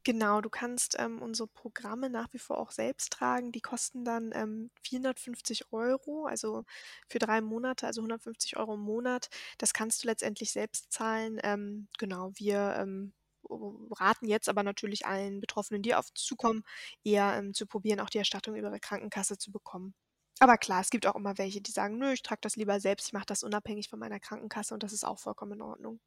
Genau, 0.07 0.39
du 0.41 0.49
kannst, 0.51 0.95
ähm, 0.99 1.19
unsere 1.21 1.47
Programme 1.47 2.11
nach 2.11 2.31
wie 2.31 2.37
vor 2.37 2.59
auch 2.59 2.69
selbst 2.71 3.11
tragen. 3.11 3.51
Die 3.51 3.59
kosten 3.59 4.05
dann, 4.05 4.31
ähm, 4.35 4.69
450 4.83 5.71
€, 5.71 6.25
also, 6.27 6.63
für 7.09 7.17
3 7.17 7.41
Monate, 7.41 7.87
also, 7.87 8.01
150 8.03 8.55
€ 8.57 8.75
im 8.75 8.81
Monat. 8.81 9.29
Das 9.57 9.73
kannst 9.73 10.03
du 10.03 10.07
letztendlich 10.07 10.51
selbst 10.51 10.91
zahlen. 10.91 11.39
Ähm, 11.43 11.87
genau, 11.97 12.31
wir, 12.35 12.75
ähm, 12.77 13.13
raten 13.49 14.27
jetzt 14.27 14.47
aber 14.49 14.61
natürlich 14.63 15.05
allen 15.07 15.39
Betroffenen, 15.39 15.81
die 15.81 15.95
auf 15.95 16.13
zukommen, 16.13 16.63
eher, 17.03 17.35
ähm, 17.37 17.53
zu 17.55 17.65
probieren, 17.67 17.99
auch 17.99 18.09
die 18.09 18.17
Erstattung 18.19 18.55
über 18.55 18.67
ihre 18.69 18.79
Krankenkasse 18.79 19.37
zu 19.39 19.51
bekommen. 19.51 19.95
Aber 20.39 20.57
klar, 20.57 20.81
es 20.81 20.89
gibt 20.91 21.05
auch 21.07 21.15
immer 21.15 21.37
welche, 21.39 21.61
die 21.61 21.71
sagen: 21.71 21.97
„Nö, 21.97 22.11
ich 22.13 22.21
trage 22.23 22.41
das 22.41 22.55
lieber 22.57 22.79
selbst, 22.79 23.07
ich 23.07 23.13
mache 23.13 23.25
das 23.27 23.41
unabhängig 23.43 23.89
von 23.89 23.99
meiner 23.99 24.19
Krankenkasse“ 24.19 24.73
und 24.73 24.83
das 24.83 24.93
ist 24.93 25.03
auch 25.05 25.19
vollkommen 25.19 25.53
in 25.53 25.61
Ordnung. 25.63 25.99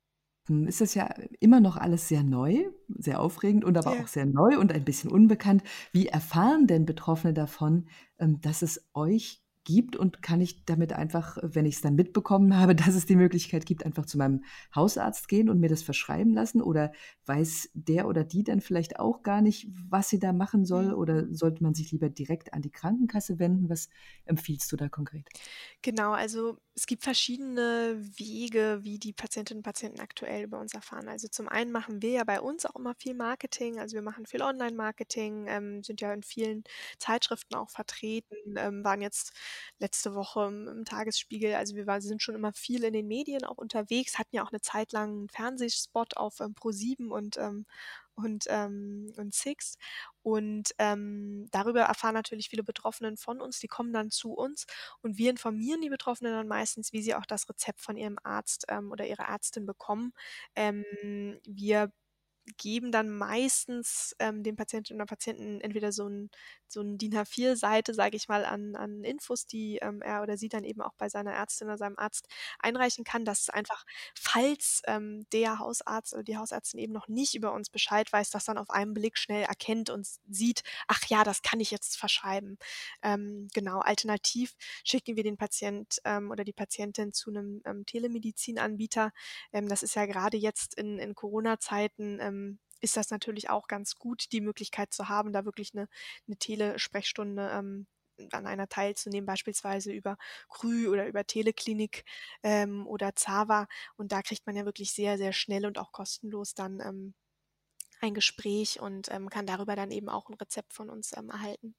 Hm, 0.48 0.66
ist 0.66 0.80
das 0.80 0.94
ja 0.94 1.08
immer 1.40 1.60
noch 1.60 1.76
alles 1.76 2.08
sehr 2.08 2.22
neu, 2.22 2.64
sehr 2.88 3.20
aufregend 3.20 3.64
und 3.64 3.76
aber 3.76 3.98
auch 3.98 4.06
Ja. 4.06 4.08
sehr 4.08 4.26
neu 4.26 4.58
und 4.58 4.72
ein 4.72 4.84
bisschen 4.84 5.10
unbekannt. 5.10 5.62
Wie 5.92 6.06
erfahren 6.06 6.66
denn 6.66 6.86
Betroffene 6.86 7.34
davon, 7.34 7.86
ähm, 8.18 8.40
dass 8.40 8.62
es 8.62 8.88
euch 8.94 9.42
gibt 9.64 9.96
und 9.96 10.22
kann 10.22 10.40
ich 10.40 10.64
damit 10.64 10.94
einfach, 10.94 11.36
wenn 11.42 11.66
ich's 11.66 11.82
dann 11.82 11.94
mitbekommen 11.94 12.56
habe, 12.56 12.74
dass 12.94 12.94
es 12.94 13.04
die 13.06 13.16
Möglichkeit 13.16 13.66
gibt, 13.66 13.84
einfach 13.84 14.06
zu 14.06 14.16
meinem 14.16 14.44
Hausarzt 14.74 15.28
gehen 15.28 15.50
und 15.50 15.60
mir 15.60 15.68
das 15.68 15.82
verschreiben 15.82 16.32
lassen? 16.32 16.62
Oder 16.62 16.92
weiß 17.26 17.70
der 17.74 18.08
oder 18.08 18.24
die 18.24 18.44
dann 18.44 18.60
vielleicht 18.62 18.98
auch 18.98 19.22
gar 19.22 19.42
nicht, 19.42 19.68
was 19.90 20.08
sie 20.08 20.18
da 20.18 20.32
machen 20.32 20.64
soll? 20.64 20.92
Mhm. 20.92 20.94
Oder 20.94 21.26
sollte 21.34 21.62
man 21.62 21.74
sich 21.74 21.92
lieber 21.92 22.08
direkt 22.08 22.54
an 22.54 22.62
die 22.62 22.70
Krankenkasse 22.70 23.38
wenden? 23.38 23.68
Was 23.68 23.88
empfiehlst 24.24 24.72
du 24.72 24.76
da 24.76 24.88
konkret? 24.88 25.28
Genau, 25.82 26.12
also 26.12 26.58
es 26.78 26.86
gibt 26.86 27.02
verschiedene 27.02 27.96
Wege, 28.18 28.78
wie 28.84 28.98
die 29.00 29.12
Patientinnen 29.12 29.58
und 29.60 29.64
Patienten 29.64 29.98
aktuell 30.00 30.44
über 30.44 30.60
uns 30.60 30.74
erfahren. 30.74 31.08
Also 31.08 31.26
zum 31.26 31.48
einen 31.48 31.72
machen 31.72 32.02
wir 32.02 32.10
ja 32.10 32.24
bei 32.24 32.40
uns 32.40 32.64
auch 32.66 32.76
immer 32.76 32.94
viel 32.94 33.14
Marketing, 33.14 33.80
also 33.80 33.94
wir 33.96 34.02
machen 34.02 34.26
viel 34.26 34.42
Online-Marketing, 34.42 35.46
ähm, 35.48 35.82
sind 35.82 36.00
ja 36.00 36.12
in 36.14 36.22
vielen 36.22 36.62
Zeitschriften 37.00 37.56
auch 37.56 37.70
vertreten, 37.70 38.36
ähm, 38.56 38.84
waren 38.84 39.02
jetzt 39.02 39.32
letzte 39.80 40.14
Woche 40.14 40.46
im 40.46 40.68
im 40.68 40.84
Tagesspiegel. 40.84 41.54
Also 41.54 41.74
wir 41.74 41.86
war 41.88 42.00
sind 42.00 42.22
schon 42.22 42.36
immer 42.36 42.52
viel 42.52 42.84
in 42.84 42.92
den 42.92 43.08
Medien 43.08 43.44
auch 43.44 43.58
unterwegs, 43.58 44.16
hatten 44.18 44.36
ja 44.36 44.44
auch 44.44 44.52
'ne 44.52 44.60
Zeit 44.60 44.92
lang 44.92 45.24
'n 45.24 45.28
Fernsehspot 45.30 46.16
auf, 46.16 46.38
ähm, 46.40 46.54
ProSieben 46.54 47.10
und, 47.10 47.36
ähm 47.38 47.66
und, 48.18 48.44
ähm 48.48 49.12
und 49.16 49.34
Sixt. 49.34 49.78
Und, 50.22 50.70
ähm, 50.78 51.46
darüber 51.52 51.82
erfahren 51.82 52.14
natürlich 52.14 52.48
viele 52.50 52.64
Betroffenen 52.64 53.16
von 53.16 53.40
uns, 53.40 53.60
die 53.60 53.68
kommen 53.68 53.92
dann 53.92 54.10
zu 54.10 54.32
uns 54.34 54.66
und 55.02 55.18
wir 55.18 55.30
informieren 55.30 55.80
die 55.80 55.88
Betroffenen 55.90 56.32
dann 56.32 56.48
meistens, 56.48 56.92
wie 56.92 57.02
sie 57.02 57.14
auch 57.14 57.26
das 57.26 57.48
Rezept 57.48 57.80
von 57.80 57.96
ihrem 57.96 58.18
Arzt, 58.22 58.64
ähm, 58.68 58.90
oder 58.92 59.06
ihrer 59.06 59.28
Ärztin 59.28 59.66
bekommen. 59.66 60.12
Ähm, 60.56 60.84
wir 61.46 61.92
geben 62.56 62.92
dann 62.92 63.10
meistens, 63.10 64.14
ähm, 64.18 64.42
den 64.42 64.56
Patientinnen 64.56 65.00
oder 65.00 65.06
Patienten 65.08 65.60
entweder 65.60 65.92
so 65.92 66.06
'n 66.06 66.30
so 66.68 66.80
'n 66.80 66.98
DIN 66.98 67.16
A4-Seite, 67.16 67.94
sage 67.94 68.16
ich 68.16 68.28
mal, 68.28 68.44
an 68.44 68.76
an 68.76 69.04
Infos, 69.04 69.46
die, 69.46 69.78
ähm, 69.82 70.02
er 70.02 70.22
oder 70.22 70.36
sie 70.38 70.48
dann 70.48 70.64
eben 70.64 70.80
auch 70.82 70.94
bei 70.98 71.08
seiner 71.08 71.32
Ärztin 71.32 71.68
oder 71.68 71.78
seinem 71.78 71.98
Arzt 71.98 72.26
einreichen 72.60 73.04
kann, 73.04 73.24
dass 73.24 73.48
einfach, 73.50 73.84
falls, 74.18 74.82
ähm, 74.86 75.26
der 75.32 75.58
Hausarzt 75.58 76.12
oder 76.14 76.22
die 76.24 76.36
Hausärztin 76.36 76.78
eben 76.80 76.92
noch 76.92 77.08
nicht 77.08 77.34
über 77.34 77.52
uns 77.52 77.70
Bescheid 77.70 78.12
weiß, 78.12 78.30
das 78.30 78.44
dann 78.44 78.58
auf 78.58 78.70
einen 78.70 78.94
Blick 78.94 79.18
schnell 79.18 79.44
erkennt 79.44 79.90
und 79.90 80.06
sieht: 80.28 80.62
„Ach 80.88 81.00
ja, 81.08 81.24
das 81.24 81.42
kann 81.42 81.60
ich 81.60 81.70
jetzt 81.70 81.96
verschreiben.“ 81.98 82.58
Ähm, 83.02 83.48
genau, 83.54 83.80
alternativ 83.80 84.54
schicken 84.84 85.16
wir 85.16 85.22
den 85.24 85.36
Patient, 85.38 85.98
ähm, 86.04 86.30
oder 86.30 86.44
die 86.44 86.52
Patientin 86.52 87.12
zu 87.12 87.30
'nem, 87.30 87.62
ähm, 87.64 87.86
Telemedizinanbieter. 87.86 89.12
Ähm, 89.52 89.68
das 89.68 89.82
ist 89.82 89.94
ja 89.96 90.06
grade 90.06 90.36
jetzt 90.36 90.74
in 90.74 90.98
in 90.98 91.14
Corona-Zeiten, 91.14 92.18
ähm, 92.38 92.58
ist 92.80 92.96
das 92.96 93.10
natürlich 93.10 93.50
auch 93.50 93.68
ganz 93.68 93.96
gut, 93.96 94.32
die 94.32 94.40
Möglichkeit 94.40 94.92
zu 94.94 95.08
haben, 95.08 95.32
da 95.32 95.44
wirklich 95.44 95.74
'ne 95.74 95.88
'ne 96.26 96.36
Telesprechstunde, 96.38 97.50
ähm, 97.52 97.86
an 98.32 98.46
einer 98.46 98.68
teilzunehmen, 98.68 99.26
beispielsweise 99.26 99.92
über 99.92 100.16
Krü 100.50 100.88
oder 100.88 101.06
über 101.08 101.24
Teleklinik, 101.26 102.04
ähm, 102.44 102.86
oder 102.86 103.14
Zava. 103.16 103.68
Und 103.96 104.12
da 104.12 104.22
kriegt 104.22 104.46
man 104.46 104.56
ja 104.56 104.64
wirklich 104.66 104.92
sehr, 104.92 105.18
sehr 105.18 105.32
schnell 105.32 105.66
und 105.66 105.78
auch 105.78 105.92
kostenlos 105.92 106.54
dann, 106.54 106.80
ähm, 106.80 107.14
ein 108.00 108.14
Gespräch 108.14 108.80
und, 108.80 109.10
ähm, 109.12 109.30
kann 109.30 109.46
darüber 109.46 109.76
dann 109.76 109.90
eben 109.92 110.08
auch 110.10 110.30
'n 110.30 110.34
Rezept 110.36 110.74
von 110.74 110.90
uns, 110.90 111.12
ähm, 111.16 111.30
erhalten. 111.30 111.74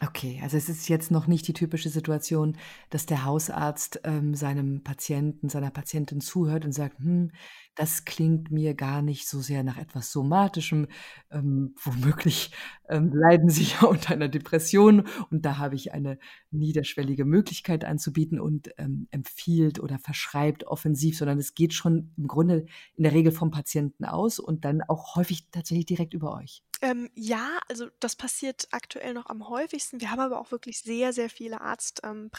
Okay, 0.00 0.38
also 0.44 0.56
es 0.56 0.68
ist 0.68 0.88
jetzt 0.88 1.10
noch 1.10 1.26
nicht 1.26 1.48
die 1.48 1.52
typische 1.52 1.88
Situation, 1.88 2.56
dass 2.88 3.06
der 3.06 3.24
Hausarzt, 3.24 4.00
ähm, 4.04 4.32
seinem 4.36 4.84
Patienten, 4.84 5.48
seiner 5.48 5.72
Patientin 5.72 6.20
zuhört 6.20 6.64
und 6.64 6.70
sagt: 6.72 7.00
„Hm, 7.00 7.32
das 7.74 8.04
klingt 8.04 8.52
mir 8.52 8.74
gar 8.74 9.02
nicht 9.02 9.26
so 9.28 9.40
sehr 9.40 9.64
nach 9.64 9.76
etwas 9.76 10.12
Somatischem. 10.12 10.86
Ähm, 11.32 11.74
womöglich, 11.82 12.52
ähm, 12.88 13.10
leiden 13.12 13.50
Sie 13.50 13.64
ja 13.82 13.88
unter 13.88 14.12
einer 14.12 14.28
Depression 14.28 15.04
und 15.30 15.44
da 15.44 15.58
habe 15.58 15.74
ich 15.74 15.92
eine 15.92 16.18
niederschwellige 16.52 17.24
Möglichkeit 17.24 17.84
anzubieten“ 17.84 18.38
und, 18.38 18.70
ähm, 18.78 19.08
empfiehlt 19.10 19.80
oder 19.80 19.98
verschreibt 19.98 20.62
offensiv, 20.64 21.18
sondern 21.18 21.38
es 21.40 21.54
geht 21.56 21.74
schon 21.74 22.12
im 22.16 22.28
Grunde 22.28 22.66
in 22.94 23.02
der 23.02 23.12
Regel 23.14 23.32
vom 23.32 23.50
Patienten 23.50 24.04
aus 24.04 24.38
und 24.38 24.64
dann 24.64 24.80
auch 24.82 25.16
häufig 25.16 25.48
tatsächlich 25.50 25.86
direkt 25.86 26.14
über 26.14 26.36
euch. 26.36 26.62
Ähm, 26.80 27.10
ja, 27.14 27.58
also 27.68 27.88
das 28.00 28.14
passiert 28.16 28.68
aktuell 28.70 29.12
noch 29.14 29.26
am 29.26 29.48
häufigsten. 29.48 30.00
Wir 30.00 30.10
haben 30.10 30.20
aber 30.20 30.38
auch 30.40 30.52
wirklich 30.52 30.78
sehr, 30.80 31.12
sehr 31.12 31.28
viele 31.30 31.60
Arzt 31.60 32.00
ähm, 32.04 32.30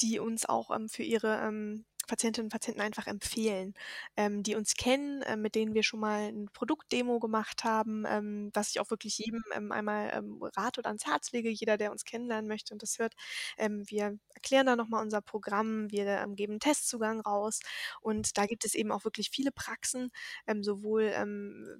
die 0.00 0.18
uns 0.18 0.46
auch, 0.46 0.70
ähm, 0.74 0.88
für 0.88 1.02
ihre, 1.02 1.40
ähm, 1.42 1.84
Patientinnen 2.06 2.46
und 2.46 2.52
Patienten 2.52 2.80
einfach 2.80 3.06
empfehlen, 3.06 3.74
ähm, 4.16 4.42
die 4.42 4.54
uns 4.56 4.74
kennen, 4.74 5.22
äh, 5.22 5.36
mit 5.36 5.54
denen 5.54 5.74
wir 5.74 5.82
schon 5.82 6.00
mal 6.00 6.28
'n 6.30 6.48
Produktdemo 6.52 7.18
gemacht 7.20 7.64
haben, 7.64 8.04
ähm, 8.08 8.50
was 8.54 8.70
ich 8.70 8.80
auch 8.80 8.90
wirklich 8.90 9.18
jedem, 9.18 9.42
ähm, 9.54 9.72
einmal, 9.72 10.10
ähm, 10.14 10.42
rate 10.56 10.80
oder 10.80 10.88
ans 10.90 11.06
Herz 11.06 11.32
lege, 11.32 11.50
jeder, 11.50 11.76
der 11.78 11.92
uns 11.92 12.04
kennenlernen 12.04 12.48
möchte 12.48 12.72
und 12.74 12.82
das 12.82 12.98
hört. 12.98 13.14
Ähm, 13.58 13.84
wir 13.88 14.18
erklären 14.34 14.66
da 14.66 14.76
noch 14.76 14.88
mal 14.88 15.02
unser 15.02 15.20
Programm, 15.22 15.90
wir, 15.90 16.06
ähm, 16.06 16.36
geben 16.36 16.60
Testzugang 16.60 17.20
raus 17.20 17.60
und 18.00 18.36
da 18.38 18.46
gibt 18.46 18.64
es 18.64 18.74
eben 18.74 18.92
auch 18.92 19.04
wirklich 19.04 19.30
viele 19.30 19.52
Praxen, 19.52 20.10
ähm, 20.46 20.62
sowohl, 20.62 21.12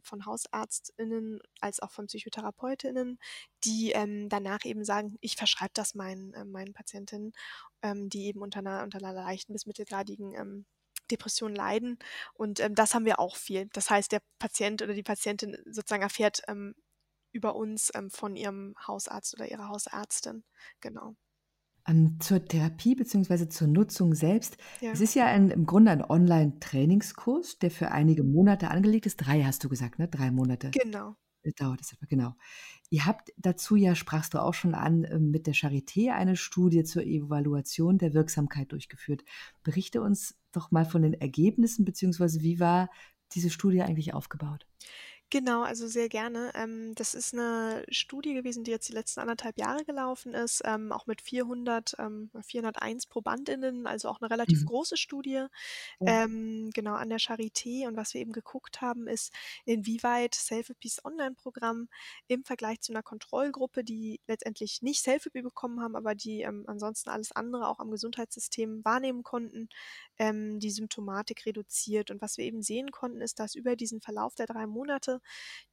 von 0.03 0.27
HausarztInnen 0.27 1.41
als 1.61 1.81
auch 1.81 1.91
von 1.91 2.07
PsychotherapeutInnen, 2.07 3.19
die, 3.65 3.93
danach 4.29 4.65
eben 4.65 4.85
sagen: 4.85 5.17
„Ich 5.21 5.37
verschreibe 5.37 5.73
das 5.75 5.95
meinen 5.95 6.33
ähm, 6.35 6.51
meinen 6.53 6.73
Patientinnen“, 6.75 7.33
ähm, 7.85 8.11
die 8.11 8.27
eben 8.27 8.43
unter 8.43 8.63
'ner 8.63 8.85
unter 8.85 9.01
'ner 9.01 9.15
leichten 9.15 9.55
bis 9.55 9.67
mittelgradigen, 9.67 10.35
ähm, 10.35 10.67
Depression 11.13 11.55
leiden 11.57 11.99
und, 12.35 12.61
ähm, 12.61 12.75
das 12.77 12.95
haben 12.95 13.07
wir 13.07 13.21
auch 13.21 13.37
viel. 13.37 13.69
Das 13.75 13.91
heißt, 13.91 14.13
der 14.13 14.23
Patient 14.41 14.83
oder 14.83 14.95
die 14.95 15.05
Patientin 15.05 15.59
sozusagen 15.67 16.03
erfährt, 16.05 16.43
ähm, 16.49 16.75
über 17.33 17.57
uns, 17.57 17.93
ähm, 17.97 18.11
von 18.11 18.37
ihrem 18.37 18.75
Hausarzt 18.89 19.35
oder 19.35 19.51
ihrer 19.51 19.69
Hausärztin, 19.71 20.45
genau. 20.83 21.17
Ähm, 21.87 22.19
zur 22.21 22.43
Therapie 22.47 22.95
beziehungsweise 22.95 23.49
zur 23.49 23.69
Nutzung 23.69 24.15
selbst. 24.15 24.57
Es 24.91 25.01
Ja. 25.01 25.03
ist 25.03 25.15
ja 25.15 25.27
ein 25.27 25.51
im 25.51 25.67
Grunde 25.67 25.91
ein 25.91 26.03
Online-Trainingskurs, 26.03 27.59
der 27.59 27.71
für 27.71 27.91
einige 27.91 28.25
Monate 28.25 28.69
angelegt 28.71 29.05
ist. 29.07 29.17
3 29.19 29.43
hast 29.45 29.63
du 29.65 29.69
gesagt, 29.69 29.99
ne? 29.99 30.09
3 30.09 30.31
Monate, 30.31 30.75
Genau. 30.75 31.17
Dauert 31.53 31.81
das 31.81 31.93
etwa, 31.93 32.07
genau. 32.07 32.35
Ihr 32.91 33.07
habt 33.07 33.33
dazu 33.37 33.77
ja, 33.77 33.95
sprachst 33.95 34.35
du 34.35 34.43
auch 34.43 34.55
schon 34.55 34.75
an, 34.75 35.05
ähm, 35.05 35.31
mit 35.31 35.47
der 35.47 35.55
Charité 35.55 36.13
eine 36.13 36.37
Studie 36.37 36.85
zur 36.85 37.05
Evaluation 37.05 37.99
der 37.99 38.15
Wirksamkeit 38.15 38.73
durchgeführt. 38.73 39.25
Berichte 39.63 40.01
uns 40.01 40.37
doch 40.53 40.71
mal 40.71 40.85
von 40.85 41.03
den 41.03 41.15
Ergebnissen 41.15 41.85
beziehungsweise 41.85 42.43
wie 42.43 42.61
war 42.61 42.91
diese 43.33 43.51
Studie 43.51 43.83
eigentlich 43.83 44.15
aufgebaut? 44.15 44.67
Genau, 45.35 45.63
also 45.65 45.89
sehr 45.89 46.09
gerne. 46.09 46.53
Ähm, 46.55 46.95
das 46.95 47.13
ist 47.13 47.35
'ne 47.35 47.85
Studie 47.89 48.35
gewesen, 48.35 48.63
die 48.63 48.71
jetzt 48.71 48.89
die 48.89 48.93
letzten 48.93 49.19
1 49.19 49.35
1/2 49.35 49.59
Jahre 49.59 49.85
gelaufen 49.85 50.33
ist, 50.33 50.63
ähm, 50.65 50.93
auch 50.93 51.09
mit 51.09 51.21
400 51.21 51.97
ähm, 51.99 52.31
401 52.41 53.07
ProbandInnen, 53.07 53.89
also 53.89 54.09
auch 54.11 54.21
'ne 54.21 54.31
relativ 54.31 54.65
Mhm. 54.65 54.65
große 54.65 54.97
Studie, 54.97 55.47
Ja. 56.01 56.15
ähm, 56.19 56.71
genau, 56.75 56.95
an 56.97 57.09
der 57.11 57.21
Charité. 57.21 57.87
Und 57.89 57.97
was 57.97 58.15
wir 58.15 58.21
eben 58.23 58.33
geguckt 58.33 58.83
haben, 58.83 59.07
ist, 59.09 59.33
inwieweit 59.65 60.35
Selfie-Piece 60.35 61.07
Online-Programm 61.07 61.89
im 62.29 62.45
Vergleich 62.45 62.81
zu 62.83 62.93
'ner 62.93 63.05
Kontrollgruppe, 63.05 63.85
die 63.85 64.21
letztendlich 64.27 64.83
nicht 64.83 65.03
Selfie-Pi 65.03 65.43
bekommen 65.43 65.81
haben, 65.81 65.97
aber 65.97 66.17
die, 66.17 66.43
ähm, 66.43 66.65
ansonsten 66.67 67.11
alles 67.11 67.33
andere 67.33 67.69
auch 67.69 67.81
am 67.81 67.93
Gesundheitssystem 67.93 68.85
wahrnehmen 68.85 69.23
konnten, 69.23 69.71
ähm, 70.19 70.61
die 70.61 70.73
Symptomatik 70.73 71.47
reduziert. 71.47 72.11
Und 72.11 72.21
was 72.21 72.37
wir 72.39 72.45
eben 72.47 72.63
sehen 72.63 72.91
konnten, 72.93 73.23
ist, 73.23 73.39
dass 73.41 73.55
über 73.55 73.77
diesen 73.77 74.03
Verlauf 74.03 74.35
der 74.35 74.49
3 74.49 74.67
Monate 74.67 75.21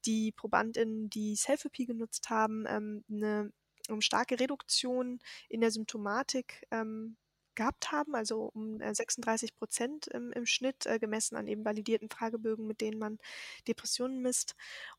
die 0.05 0.31
ProbandInnen, 0.33 1.09
die 1.09 1.35
Selfie-Pi 1.35 1.85
genutzt 1.85 2.29
haben, 2.29 2.65
ähm, 2.67 3.03
'ne, 3.09 3.51
ähm, 3.89 4.01
starke 4.01 4.39
Reduktion 4.39 5.19
in 5.49 5.61
der 5.61 5.71
Symptomatik, 5.71 6.65
ähm, 6.71 7.17
gehabt 7.55 7.91
haben, 7.91 8.15
also 8.15 8.51
um, 8.53 8.79
äh, 8.81 8.93
36 8.95 9.53
% 9.59 10.07
im 10.07 10.31
im 10.33 10.45
Schnitt, 10.45 10.85
äh, 10.85 10.99
gemessen 10.99 11.35
an 11.35 11.47
eben 11.47 11.65
validierten 11.65 12.09
Fragebögen, 12.09 12.67
mit 12.67 12.81
denen 12.81 12.99
man 12.99 13.19
Depressionen 13.67 14.21
misst. 14.21 14.55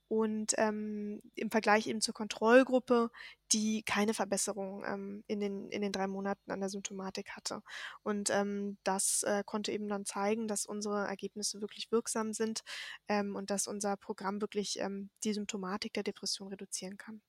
Und, 0.08 0.54
ähm, 0.58 1.22
im 1.36 1.50
Vergleich 1.50 1.86
eben 1.86 2.02
zur 2.02 2.12
Kontrollgruppe, 2.14 3.10
die 3.52 3.82
keine 3.82 4.12
Verbesserung, 4.14 4.84
ähm, 4.86 5.24
in 5.26 5.40
den 5.40 5.70
in 5.70 5.80
den 5.82 5.92
3 5.92 6.06
Monaten 6.06 6.50
an 6.50 6.60
der 6.60 6.68
Symptomatik 6.68 7.30
hatte. 7.30 7.62
Und, 8.02 8.28
ähm, 8.30 8.76
das, 8.84 9.22
äh, 9.22 9.42
konnte 9.46 9.72
eben 9.72 9.88
dann 9.88 10.04
zeigen, 10.04 10.48
dass 10.48 10.66
unsere 10.66 11.06
Ergebnisse 11.06 11.60
wirklich 11.62 11.90
wirksam 11.92 12.34
sind, 12.34 12.60
ähm, 13.08 13.36
und 13.36 13.50
dass 13.50 13.66
unser 13.66 13.96
Programm 13.96 14.40
wirklich, 14.42 14.78
ähm, 14.80 15.10
die 15.24 15.32
Symptomatik 15.32 15.94
der 15.94 16.02
Depression 16.02 16.48
reduzieren 16.48 16.98
kann. 16.98 17.22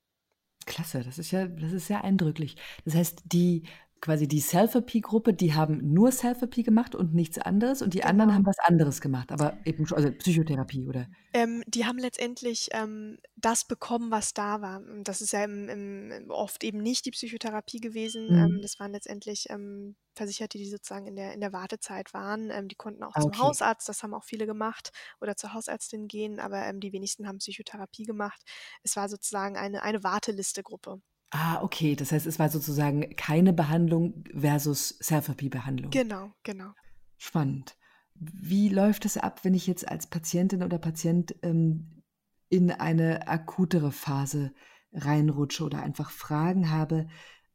Klasse, 0.66 1.04
das 1.04 1.18
ist 1.20 1.32
ja 1.32 1.48
das 1.48 1.74
ist 1.74 1.88
sehr 1.88 2.04
eindrücklich. 2.04 2.56
Das 2.86 2.96
heißt, 2.96 3.24
die 3.26 3.64
quasi 4.04 4.28
die 4.28 4.42
Selfie-Gruppe, 4.42 5.34
die 5.34 5.54
haben 5.54 5.94
nur 5.94 6.12
Selfie 6.12 6.62
gemacht 6.62 6.94
und 6.94 7.14
nichts 7.14 7.40
anderes 7.40 7.82
und 7.82 7.94
die 7.94 8.00
genau. 8.00 8.10
anderen 8.10 8.34
haben 8.34 8.46
was 8.46 8.60
anderes 8.60 9.00
gemacht, 9.00 9.32
aber 9.32 9.58
eben 9.64 9.88
schon, 9.88 9.98
also 9.98 10.12
Psychotherapie 10.12 10.86
oder? 10.86 11.08
Ähm, 11.32 11.64
die 11.68 11.86
haben 11.86 11.98
letztendlich 11.98 12.68
ähm, 12.74 13.18
das 13.38 13.64
bekommen, 13.64 14.12
was 14.12 14.34
da 14.34 14.62
war. 14.62 14.82
Das 15.04 15.22
ist 15.22 15.32
ja 15.32 15.46
im, 15.46 15.70
im, 15.70 16.30
oft 16.30 16.66
eben 16.66 16.80
nicht 16.80 17.06
die 17.06 17.12
Psychotherapie 17.12 17.80
gewesen. 17.80 18.28
Mhm. 18.28 18.38
Ähm, 18.38 18.60
das 18.62 18.78
waren 18.78 18.92
letztendlich 18.92 19.46
ähm, 19.50 19.96
Versicherte, 20.16 20.58
die 20.58 20.70
sozusagen 20.70 21.08
in 21.08 21.16
der, 21.16 21.34
in 21.34 21.40
der 21.40 21.54
Wartezeit 21.54 22.14
waren. 22.14 22.50
Ähm, 22.52 22.68
die 22.68 22.76
konnten 22.76 23.04
auch 23.04 23.16
okay. 23.16 23.22
zum 23.22 23.40
Hausarzt, 23.40 23.88
das 23.88 24.04
haben 24.04 24.14
auch 24.14 24.26
viele 24.26 24.46
gemacht, 24.46 24.92
oder 25.22 25.38
zur 25.38 25.54
Hausärztin 25.54 26.10
gehen, 26.10 26.42
aber 26.42 26.66
ähm, 26.66 26.82
die 26.82 26.92
wenigsten 26.92 27.26
haben 27.26 27.38
Psychotherapie 27.38 28.04
gemacht. 28.04 28.42
Es 28.84 28.98
war 28.98 29.08
sozusagen 29.08 29.56
eine, 29.56 29.82
eine 29.82 30.04
Wartelistegruppe. 30.04 31.02
Ah, 31.34 31.64
okay. 31.64 31.96
Das 31.96 32.12
heißt, 32.12 32.28
es 32.28 32.38
war 32.38 32.50
sozusagen 32.50 33.16
keine 33.16 33.54
Behandlung 33.54 34.24
versus 34.40 35.00
Self-Therapie-Behandlung. 35.02 35.90
Genau, 35.90 36.32
genau. 36.44 36.74
Spannend. 37.18 37.76
Wie 38.14 38.70
läuft 38.70 39.06
es 39.06 39.18
ab, 39.18 39.44
wenn 39.44 39.56
ich 39.56 39.66
jetzt 39.66 39.88
als 39.88 40.06
Patientin 40.06 40.62
oder 40.62 40.78
Patient 40.78 41.36
ähm, 41.42 42.04
in 42.50 42.70
eine 42.70 43.28
akutere 43.28 43.92
Phase 43.92 44.54
reinrutsche 44.94 45.64
oder 45.64 45.82
einfach 45.82 46.12
Fragen 46.12 46.70
habe, 46.70 47.08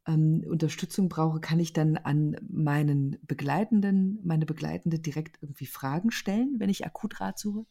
ähm, 0.05 0.43
Unterstützung 0.45 1.07
brauche, 1.07 1.39
kann 1.39 1.61
ich 1.61 1.71
dann 1.71 1.95
an 1.95 2.35
meinen 2.49 3.17
Begleitenden, 3.21 4.19
meine 4.25 4.45
Begleitende 4.45 4.99
direkt 4.99 5.41
irgendwie 5.41 5.67
Fragen 5.67 6.11
stellen, 6.11 6.55
wenn 6.57 6.69
ich 6.69 6.85
akut 6.85 7.21
Rat 7.21 7.39
suche? 7.39 7.65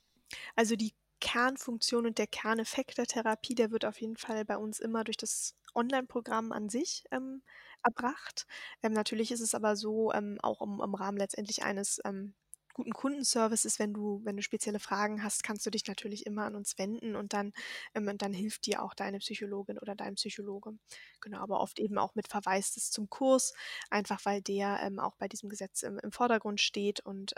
Also 0.57 0.75
die 0.75 0.95
Kernfunktion 1.20 2.06
und 2.06 2.18
der 2.18 2.26
Kerneffekt 2.26 2.98
der 2.98 3.06
Therapie, 3.06 3.54
der 3.54 3.70
wird 3.70 3.84
auf 3.84 4.00
jeden 4.00 4.16
Fall 4.16 4.44
bei 4.44 4.56
uns 4.56 4.80
immer 4.80 5.04
durch 5.04 5.16
das 5.16 5.54
Online-Programm 5.75 6.52
an 6.52 6.68
sich 6.68 7.04
ähm, 7.10 7.42
erbracht. 7.82 8.46
Ähm, 8.82 8.92
natürlich 8.92 9.30
ist 9.30 9.40
es 9.40 9.54
aber 9.54 9.76
so, 9.76 10.12
ähm, 10.12 10.38
auch 10.42 10.60
im, 10.62 10.80
im, 10.80 10.94
Rahmen 10.94 11.18
letztendlich 11.18 11.62
eines 11.62 12.00
ähm, 12.04 12.34
guten 12.75 12.92
Kundenservices, 12.92 13.78
wenn 13.78 13.92
du, 13.92 14.20
wenn 14.25 14.37
du 14.37 14.42
spezielle 14.42 14.78
Fragen 14.78 15.22
hast, 15.22 15.42
kannst 15.42 15.66
du 15.66 15.70
dich 15.70 15.87
natürlich 15.87 16.26
immer 16.26 16.44
an 16.44 16.54
uns 16.54 16.78
wenden 16.78 17.16
und 17.16 17.32
dann, 17.32 17.52
ähm, 17.94 18.16
dann 18.18 18.32
hilft 18.32 18.66
dir 18.66 18.82
auch 18.82 18.94
deine 18.94 19.18
Psychologin 19.18 19.78
oder 19.78 19.94
dein 19.96 20.14
Psychologe. 20.14 20.78
Genau, 21.20 21.38
aber 21.38 21.60
oft 21.60 21.78
eben 21.80 21.98
auch 21.98 22.14
mit 22.14 22.28
Verweis 22.28 22.72
zum 22.72 23.10
Kurs, 23.10 23.52
einfach 23.90 24.25
weil 24.25 24.42
der 24.42 24.80
ähm, 24.82 24.98
auch 25.00 25.16
bei 25.16 25.28
diesem 25.28 25.48
Gesetz 25.48 25.82
im, 25.82 25.98
im 25.98 26.12
Vordergrund 26.12 26.60
steht 26.60 27.00
und 27.00 27.34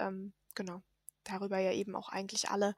genau 0.55 0.83
darüber 1.25 1.59
ja 1.59 1.73
eben 1.73 1.95
auch 1.97 2.09
eigentlich 2.09 2.51
alle, 2.51 2.75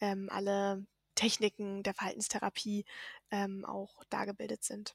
ähm, 0.00 0.28
alle 0.30 0.84
Techniken 1.14 1.82
der 1.82 1.94
Verhaltenstherapie 1.94 2.84
ähm, 3.30 3.64
auch 3.64 4.04
dargebildet 4.10 4.64
sind. 4.64 4.94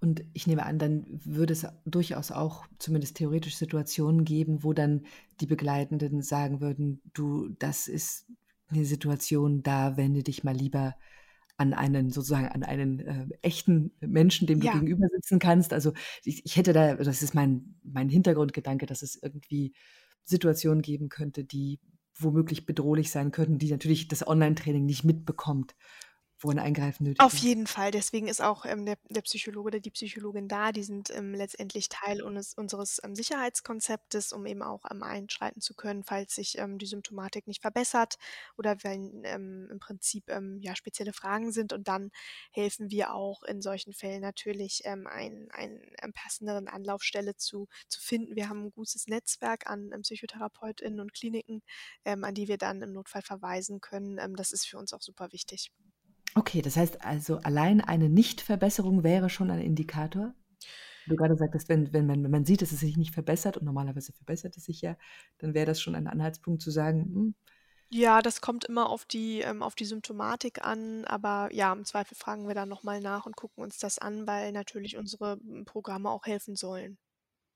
Und 0.00 0.22
ich 0.34 0.46
nehme 0.46 0.66
an, 0.66 0.78
dann 0.78 1.06
würde 1.08 1.54
es 1.54 1.66
durchaus 1.86 2.30
auch 2.30 2.66
zumindest 2.78 3.16
theoretisch 3.16 3.56
Situationen 3.56 4.24
geben, 4.24 4.62
wo 4.62 4.74
dann 4.74 5.06
die 5.40 5.46
Begleitenden 5.46 6.20
sagen 6.20 6.60
würden, 6.60 7.00
du, 7.14 7.48
das 7.58 7.88
ist 7.88 8.26
eine 8.68 8.84
Situation, 8.84 9.62
da 9.62 9.96
wende 9.96 10.22
dich 10.22 10.44
mal 10.44 10.54
lieber 10.54 10.94
an 11.56 11.72
einen 11.72 12.10
sozusagen 12.10 12.48
an 12.48 12.64
einen 12.64 13.00
äh, 13.00 13.26
echten 13.40 13.92
Menschen, 14.00 14.46
dem 14.46 14.60
du 14.60 14.66
ja. 14.66 14.72
gegenüber 14.72 15.06
sitzen 15.08 15.38
kannst. 15.38 15.72
Also 15.72 15.92
ich, 16.24 16.44
ich 16.44 16.56
hätte 16.56 16.72
da, 16.72 16.96
das 16.96 17.22
ist 17.22 17.34
mein, 17.34 17.76
mein 17.82 18.08
Hintergrundgedanke, 18.08 18.86
dass 18.86 19.02
es 19.02 19.16
irgendwie 19.22 19.72
Situationen 20.24 20.82
geben 20.82 21.08
könnte, 21.08 21.44
die 21.44 21.78
womöglich 22.16 22.66
bedrohlich 22.66 23.10
sein 23.10 23.32
könnten, 23.32 23.58
die 23.58 23.70
natürlich 23.70 24.08
das 24.08 24.26
Online-Training 24.26 24.84
nicht 24.84 25.04
mitbekommt 25.04 25.74
wo 26.44 26.50
ein 26.50 26.58
Eingreifen 26.58 27.04
nötig 27.04 27.20
Auf 27.20 27.34
ist. 27.34 27.42
jeden 27.42 27.66
Fall. 27.66 27.90
Deswegen 27.90 28.28
ist 28.28 28.42
auch 28.42 28.66
ähm, 28.66 28.84
der, 28.84 28.98
der, 29.08 29.22
Psychologe 29.22 29.68
oder 29.68 29.80
die 29.80 29.90
Psychologin 29.90 30.46
da. 30.46 30.72
Die 30.72 30.82
sind 30.82 31.10
ähm, 31.10 31.34
letztendlich 31.34 31.88
Teil 31.88 32.22
unes, 32.22 32.54
unseres 32.54 33.00
ähm, 33.02 33.14
Sicherheitskonzeptes, 33.14 34.32
um 34.32 34.44
eben 34.46 34.62
auch 34.62 34.84
ähm, 34.90 35.02
einschreiten 35.02 35.60
zu 35.60 35.74
können, 35.74 36.04
falls 36.04 36.34
sich 36.34 36.58
ähm, 36.58 36.78
die 36.78 36.86
Symptomatik 36.86 37.46
nicht 37.46 37.62
verbessert 37.62 38.16
oder 38.58 38.76
wenn 38.82 39.22
ähm, 39.24 39.68
im 39.70 39.78
Prinzip 39.78 40.24
ja, 40.60 40.76
spezielle 40.76 41.12
Fragen 41.12 41.52
sind. 41.52 41.72
Und 41.72 41.88
dann 41.88 42.10
helfen 42.50 42.90
wir 42.90 43.14
auch 43.14 43.42
in 43.44 43.62
solchen 43.62 43.92
Fällen 43.92 44.20
natürlich, 44.20 44.86
einen, 44.86 45.50
einen 45.50 46.12
passenderen 46.12 46.68
Anlaufstelle 46.68 47.36
zu, 47.36 47.68
zu 47.88 48.00
finden. 48.00 48.36
Wir 48.36 48.48
haben 48.48 48.64
ein 48.64 48.72
gutes 48.72 49.06
Netzwerk 49.06 49.68
an 49.68 49.90
PsychotherapeutInnen 50.02 51.00
und 51.00 51.14
Kliniken, 51.14 51.62
an 52.04 52.34
die 52.34 52.48
wir 52.48 52.58
dann 52.58 52.82
im 52.82 52.92
Notfall 52.92 53.22
verweisen 53.22 53.80
können. 53.80 54.36
das 54.36 54.52
ist 54.52 54.66
für 54.66 54.78
uns 54.78 54.92
auch 54.92 55.02
super 55.02 55.32
wichtig. 55.32 55.72
Okay, 56.36 56.62
das 56.62 56.76
heißt 56.76 57.02
also, 57.04 57.38
allein 57.38 57.80
eine 57.80 58.08
Nichtverbesserung 58.08 59.04
wäre 59.04 59.30
schon 59.30 59.50
ein 59.50 59.60
Indikator? 59.60 60.34
Du 61.06 61.16
gerade 61.16 61.36
sagtest, 61.36 61.68
wenn, 61.68 61.92
wenn, 61.92 62.06
man, 62.06 62.24
wenn 62.24 62.30
man 62.32 62.44
sieht, 62.46 62.62
dass 62.62 62.72
es 62.72 62.80
sich 62.80 62.96
nicht 62.96 63.14
verbessert 63.14 63.56
und 63.58 63.64
normalerweise 63.66 64.12
verbessert 64.12 64.56
es 64.56 64.64
sich 64.66 64.80
ja, 64.82 64.96
dann 65.38 65.54
wäre 65.54 65.66
das 65.66 65.80
schon 65.80 65.94
ein 65.96 66.08
Anhaltspunkt 66.08 66.62
zu 66.62 66.70
sagen, 66.70 67.04
hm, 67.04 67.34
Ja, 67.90 68.20
das 68.22 68.40
kommt 68.42 68.64
immer 68.66 68.88
auf 68.90 69.04
die, 69.06 69.40
ähm, 69.40 69.62
auf 69.62 69.74
die 69.74 69.84
Symptomatik 69.86 70.62
an, 70.64 71.04
aber 71.06 71.48
ja, 71.52 71.72
im 71.72 71.84
Zweifel 71.86 72.14
fragen 72.16 72.46
wir 72.48 72.54
dann 72.54 72.68
nochmal 72.68 73.00
nach 73.00 73.24
und 73.26 73.36
gucken 73.36 73.62
uns 73.62 73.78
das 73.78 73.98
an, 73.98 74.26
weil 74.26 74.52
natürlich 74.52 74.96
unsere 74.98 75.38
hm, 75.42 75.64
Programme 75.64 76.10
auch 76.10 76.26
helfen 76.26 76.56
sollen. 76.56 76.98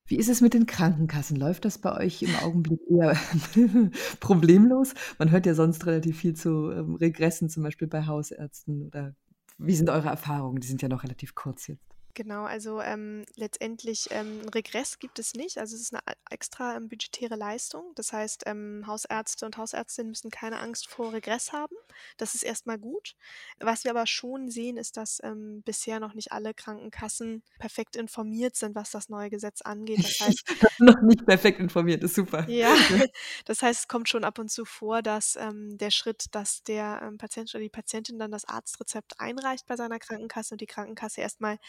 Wie 0.08 0.16
ist 0.16 0.30
es 0.30 0.40
mit 0.40 0.54
den 0.54 0.64
Krankenkassen? 0.64 1.36
Läuft 1.36 1.66
das 1.66 1.76
bei 1.76 1.94
euch 1.94 2.22
im 2.22 2.34
Augenblick 2.36 2.80
eher 2.90 3.14
problemlos? 4.20 4.94
Man 5.18 5.30
hört 5.30 5.44
ja 5.44 5.54
sonst 5.54 5.84
relativ 5.84 6.18
viel 6.18 6.34
zu 6.34 6.70
ähm, 6.70 6.94
Regressen, 6.94 7.50
zum 7.50 7.62
Beispiel 7.62 7.88
bei 7.88 8.06
Hausärzten. 8.06 8.86
Oder 8.86 9.14
wie 9.58 9.76
sind 9.76 9.90
eure 9.90 10.08
Erfahrungen? 10.08 10.60
Die 10.60 10.66
sind 10.66 10.80
ja 10.80 10.88
noch 10.88 11.04
relativ 11.04 11.34
kurz 11.34 11.66
jetzt. 11.66 11.97
Genau, 12.18 12.46
also 12.46 12.80
ähm, 12.80 13.24
letztendlich 13.36 14.08
ähm, 14.10 14.40
Regress 14.52 14.98
gibt 14.98 15.20
es 15.20 15.34
nicht. 15.34 15.56
Also 15.56 15.76
es 15.76 15.82
ist 15.82 15.94
eine 15.94 16.02
extra 16.30 16.74
ähm, 16.74 16.88
budgetäre 16.88 17.36
Leistung. 17.36 17.92
Das 17.94 18.12
heißt, 18.12 18.42
ähm, 18.46 18.82
Hausärzte 18.88 19.46
und 19.46 19.56
Hausärztinnen 19.56 20.10
müssen 20.10 20.32
keine 20.32 20.58
Angst 20.58 20.88
vor 20.88 21.12
Regress 21.12 21.52
haben. 21.52 21.76
Das 22.16 22.34
ist 22.34 22.42
erstmal 22.42 22.76
gut. 22.76 23.14
Was 23.60 23.84
wir 23.84 23.92
aber 23.92 24.08
schon 24.08 24.50
sehen, 24.50 24.78
ist, 24.78 24.96
dass 24.96 25.20
ähm, 25.22 25.62
bisher 25.62 26.00
noch 26.00 26.12
nicht 26.14 26.32
alle 26.32 26.54
Krankenkassen 26.54 27.44
perfekt 27.60 27.94
informiert 27.94 28.56
sind, 28.56 28.74
was 28.74 28.90
das 28.90 29.08
neue 29.08 29.30
Gesetz 29.30 29.62
angeht. 29.62 30.00
Das 30.00 30.18
heißt, 30.18 30.44
noch 30.80 31.00
nicht 31.02 31.24
perfekt 31.24 31.60
informiert, 31.60 32.02
ist 32.02 32.16
super. 32.16 32.48
Ja, 32.50 32.74
das 33.44 33.62
heißt, 33.62 33.82
es 33.82 33.86
kommt 33.86 34.08
schon 34.08 34.24
ab 34.24 34.40
und 34.40 34.50
zu 34.50 34.64
vor, 34.64 35.02
dass 35.02 35.36
ähm, 35.36 35.78
der 35.78 35.92
Schritt, 35.92 36.24
dass 36.32 36.64
der 36.64 37.12
Patient 37.16 37.54
oder 37.54 37.62
die 37.62 37.68
Patientin 37.68 38.18
dann 38.18 38.32
das 38.32 38.44
Arztrezept 38.44 39.20
einreicht 39.20 39.68
bei 39.68 39.76
seiner 39.76 40.00
Krankenkasse 40.00 40.54
und 40.54 40.60
die 40.60 40.66
Krankenkasse 40.66 41.20
erstmal 41.20 41.60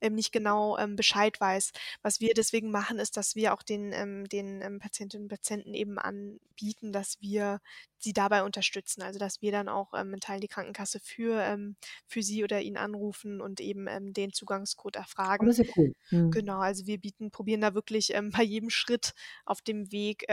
ähm, 0.00 0.14
nicht 0.14 0.32
genau 0.32 0.78
ähm, 0.78 0.96
Bescheid 0.96 1.40
weiß. 1.40 1.72
Was 2.02 2.20
wir 2.20 2.34
deswegen 2.34 2.70
machen, 2.70 2.98
ist, 2.98 3.16
dass 3.16 3.34
wir 3.34 3.54
auch 3.54 3.62
den, 3.62 3.92
ähm, 3.92 4.28
den 4.28 4.62
ähm, 4.62 4.78
Patientinnen 4.78 5.24
und 5.24 5.28
Patienten 5.28 5.74
eben 5.74 5.98
anbieten, 5.98 6.92
dass 6.92 7.20
wir 7.20 7.60
sie 7.98 8.12
dabei 8.12 8.42
unterstützen. 8.42 9.02
Also 9.02 9.18
dass 9.18 9.42
wir 9.42 9.52
dann 9.52 9.68
auch 9.68 9.94
ähm, 9.94 10.14
in 10.14 10.20
Teilen 10.20 10.40
die 10.40 10.48
Krankenkasse 10.48 11.00
für, 11.00 11.40
ähm, 11.40 11.76
für 12.06 12.22
sie 12.22 12.42
oder 12.42 12.60
ihn 12.60 12.76
anrufen 12.76 13.40
und 13.40 13.60
eben 13.60 13.86
ähm, 13.86 14.12
den 14.12 14.32
Zugangscode 14.32 14.96
erfragen. 14.96 15.44
Oh, 15.44 15.48
das 15.48 15.58
ist 15.58 15.68
ja 15.68 15.72
cool. 15.76 15.94
Mhm. 16.10 16.30
Genau, 16.30 16.58
also 16.58 16.86
wir 16.86 16.98
bieten, 16.98 17.30
probieren 17.30 17.60
da 17.60 17.74
wirklich 17.74 18.12
bei 18.32 18.42
jedem 18.42 18.70
Schritt 18.70 19.12
auf 19.44 19.62
dem 19.62 19.90
Weg 19.92 20.26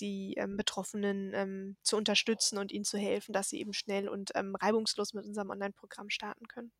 die 0.00 0.40
Betroffenen 0.56 1.76
zu 1.82 1.96
unterstützen 1.96 2.58
und 2.58 2.72
ihnen 2.72 2.84
zu 2.84 2.98
helfen, 2.98 3.32
dass 3.32 3.48
sie 3.50 3.60
eben 3.60 3.72
schnell 3.72 4.08
und 4.08 4.32
reibungslos 4.34 5.14
mit 5.14 5.24
unserem 5.24 5.50
Online-Programm 5.50 6.10
starten 6.10 6.46
können. 6.48 6.72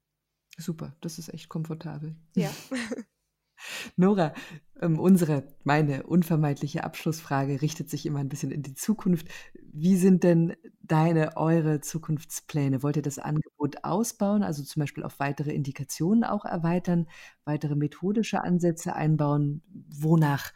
Super, 0.61 0.95
das 1.01 1.19
ist 1.19 1.33
echt 1.33 1.49
komfortabel. 1.49 2.15
Ja. 2.37 2.51
Nora, 3.97 4.33
ähm, 4.81 4.99
unsere, 4.99 5.45
meine 5.65 6.05
unvermeidliche 6.05 6.85
Abschlussfrage 6.85 7.61
richtet 7.63 7.91
sich 7.91 8.07
immer 8.07 8.21
ein 8.21 8.29
bisschen 8.29 8.51
in 8.51 8.63
die 8.63 8.75
Zukunft. 8.75 9.29
Wie 9.73 9.97
sind 9.97 10.25
denn 10.25 10.55
deine, 10.83 11.37
eure 11.37 11.81
Zukunftspläne? 11.81 12.83
Wollt 12.83 12.97
ihr 12.97 13.03
das 13.03 13.19
Angebot 13.19 13.85
ausbauen, 13.85 14.43
also 14.43 14.63
zum 14.63 14.81
Beispiel 14.81 15.05
auf 15.05 15.19
weitere 15.21 15.53
Indikationen 15.53 16.25
auch 16.25 16.45
erweitern, 16.45 17.07
weitere 17.45 17.75
methodische 17.75 18.43
Ansätze 18.43 18.95
einbauen? 18.95 19.63
Wonach 19.89 20.53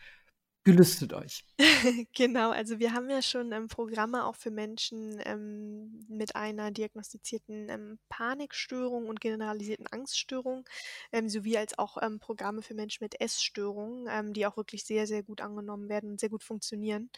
gelüstet 0.64 1.12
euch. 1.12 1.44
genau, 2.14 2.50
also 2.50 2.80
wir 2.80 2.92
haben 2.94 3.08
ja 3.08 3.22
schon 3.22 3.52
ähm, 3.52 3.68
Programme 3.68 4.24
auch 4.24 4.34
für 4.34 4.50
Menschen 4.50 5.20
ähm, 5.24 6.04
mit 6.08 6.34
einer 6.34 6.72
diagnostizierten 6.72 7.68
ähm, 7.68 7.98
Panikstörung 8.08 9.06
und 9.06 9.20
generalisierten 9.20 9.86
Angststörung, 9.86 10.64
ähm, 11.12 11.28
sowie 11.28 11.56
als 11.56 11.78
auch 11.78 11.98
ähm, 12.02 12.18
Programme 12.18 12.62
für 12.62 12.74
Menschen 12.74 13.04
mit 13.04 13.20
Essstörungen, 13.20 14.06
ähm, 14.10 14.32
die 14.32 14.46
auch 14.46 14.56
wirklich 14.56 14.84
sehr, 14.84 15.06
sehr 15.06 15.22
gut 15.22 15.40
angenommen 15.40 15.88
werden 15.88 16.10
und 16.10 16.20
sehr 16.20 16.30
gut 16.30 16.42
funktionieren. 16.42 17.10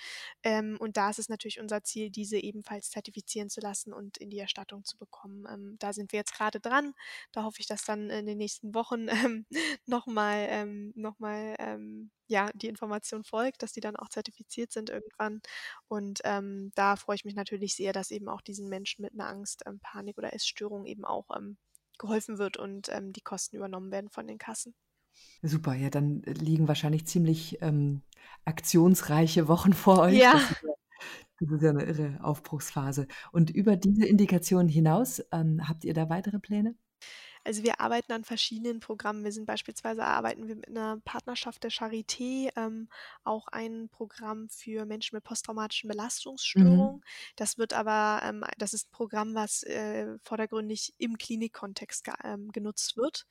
und 0.45 0.97
da 0.97 1.11
ist 1.11 1.19
es 1.19 1.29
natürlich 1.29 1.61
unser 1.61 1.83
Ziel, 1.83 2.11
diese 2.11 2.39
ebenfalls 2.39 2.91
zertifizieren 2.91 3.49
zu 3.51 3.61
lassen 3.61 3.93
und 3.93 4.19
in 4.19 4.31
die 4.31 4.39
Erstattung 4.39 4.85
zu 4.85 4.97
bekommen. 4.99 5.77
da 5.79 5.93
sind 5.93 6.13
wir 6.13 6.19
jetzt 6.21 6.35
gerade 6.35 6.61
dran. 6.61 6.95
Da 7.33 7.45
hoffe 7.45 7.61
ich, 7.61 7.67
dass 7.67 7.85
dann 7.85 8.11
in 8.11 8.27
den 8.27 8.39
nächsten 8.39 8.75
Wochen 8.75 9.07
nochmal 9.87 10.47
ähm, 10.51 10.93
noch 10.97 11.19
ja, 12.29 12.51
die 12.55 12.69
Information 12.69 13.25
folgt, 13.37 13.63
dass 13.63 13.73
die 13.73 13.81
dann 13.81 13.97
auch 13.97 14.09
zertifiziert 14.09 14.73
sind 14.73 14.89
irgendwann. 14.89 15.43
Und 15.89 16.21
ähm, 16.25 16.73
da 16.75 16.97
freue 16.97 17.17
ich 17.17 17.27
mich 17.27 17.35
natürlich 17.35 17.77
sehr, 17.77 17.93
dass 17.93 18.11
eben 18.11 18.29
auch 18.31 18.41
diesen 18.41 18.71
Menschen 18.71 19.03
mit 19.03 19.13
einer 19.13 19.29
Angst, 19.29 19.63
ähm, 19.67 19.79
Panik 19.81 20.17
oder 20.17 20.33
Essstörung 20.33 20.87
eben 20.87 21.05
auch 21.05 21.27
ähm, 21.37 21.59
geholfen 21.99 22.39
wird 22.39 22.57
und 22.57 22.89
ähm, 22.91 23.13
die 23.13 23.21
Kosten 23.21 23.57
übernommen 23.57 23.91
werden 23.91 24.09
von 24.09 24.27
den 24.27 24.39
Kassen. 24.39 24.75
Super, 25.43 25.75
ja, 25.75 25.91
dann 25.91 26.23
liegen 26.23 26.67
wahrscheinlich 26.67 27.07
ziemlich 27.07 27.61
ähm, 27.61 28.03
aktionsreiche 28.47 29.49
Wochen 29.49 29.75
vor 29.75 30.01
euch. 30.01 30.17
Ja. 30.19 30.41
Das 31.39 31.51
ist 31.51 31.63
ja, 31.63 31.71
eine 31.71 31.85
irre 31.85 32.19
Aufbruchsphase. 32.23 33.07
Und 33.31 33.51
über 33.51 33.77
diese 33.77 34.07
Indikation 34.07 34.69
hinaus, 34.69 35.23
ähm, 35.33 35.69
habt 35.69 35.85
ihr 35.85 35.93
da 35.93 36.09
weitere 36.09 36.39
Pläne? 36.39 36.75
Also 37.47 37.63
wir 37.63 37.81
arbeiten 37.81 38.11
an 38.11 38.25
verschiedenen 38.25 38.81
Programmen. 38.81 39.23
Wir 39.23 39.31
sind 39.31 39.47
beispielsweise 39.47 40.05
arbeiten 40.05 40.49
wir 40.49 40.57
mit 40.57 40.67
einer 40.67 41.01
Partnerschaft 41.05 41.63
der 41.63 41.71
Charité, 41.71 42.51
ähm, 42.57 42.89
auch 43.23 43.47
ein 43.47 43.89
Programm 43.89 44.49
für 44.49 44.85
Menschen 44.85 45.15
mit 45.15 45.23
posttraumatischen 45.23 45.87
Belastungsstörungen. 45.87 46.97
Mhm. 46.97 47.03
Das 47.37 47.57
wird 47.57 47.73
aber, 47.73 48.21
ähm, 48.25 48.45
das 48.59 48.75
ist 48.75 48.89
ein 48.89 48.91
Programm, 48.91 49.37
was 49.37 49.63
äh, 49.63 50.19
vordergründig 50.25 50.95
im 50.99 51.19
Klinikkontext 51.19 52.03
ge 52.03 52.15
ähm, 52.25 52.51
genutzt 52.51 52.97
wird. 52.97 53.27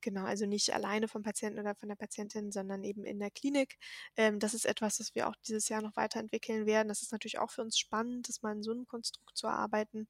Genau, 0.00 0.24
also 0.24 0.46
nicht 0.46 0.72
alleine 0.72 1.08
vom 1.08 1.22
Patienten 1.22 1.58
oder 1.58 1.74
von 1.74 1.88
der 1.88 1.96
Patientin, 1.96 2.52
sondern 2.52 2.84
eben 2.84 3.04
in 3.04 3.18
der 3.18 3.30
Klinik. 3.30 3.78
Ähm, 4.16 4.38
das 4.38 4.54
ist 4.54 4.66
etwas, 4.66 4.98
das 4.98 5.14
wir 5.14 5.28
auch 5.28 5.34
dieses 5.46 5.68
Jahr 5.68 5.82
noch 5.82 5.96
weiterentwickeln 5.96 6.66
werden. 6.66 6.88
Das 6.88 7.02
ist 7.02 7.12
natürlich 7.12 7.38
auch 7.38 7.50
für 7.50 7.62
uns 7.62 7.78
spannend, 7.78 8.28
das 8.28 8.42
mal 8.42 8.52
in 8.52 8.62
so 8.62 8.72
einem 8.72 8.86
Konstrukt 8.86 9.36
zu 9.36 9.48
arbeiten. 9.48 10.06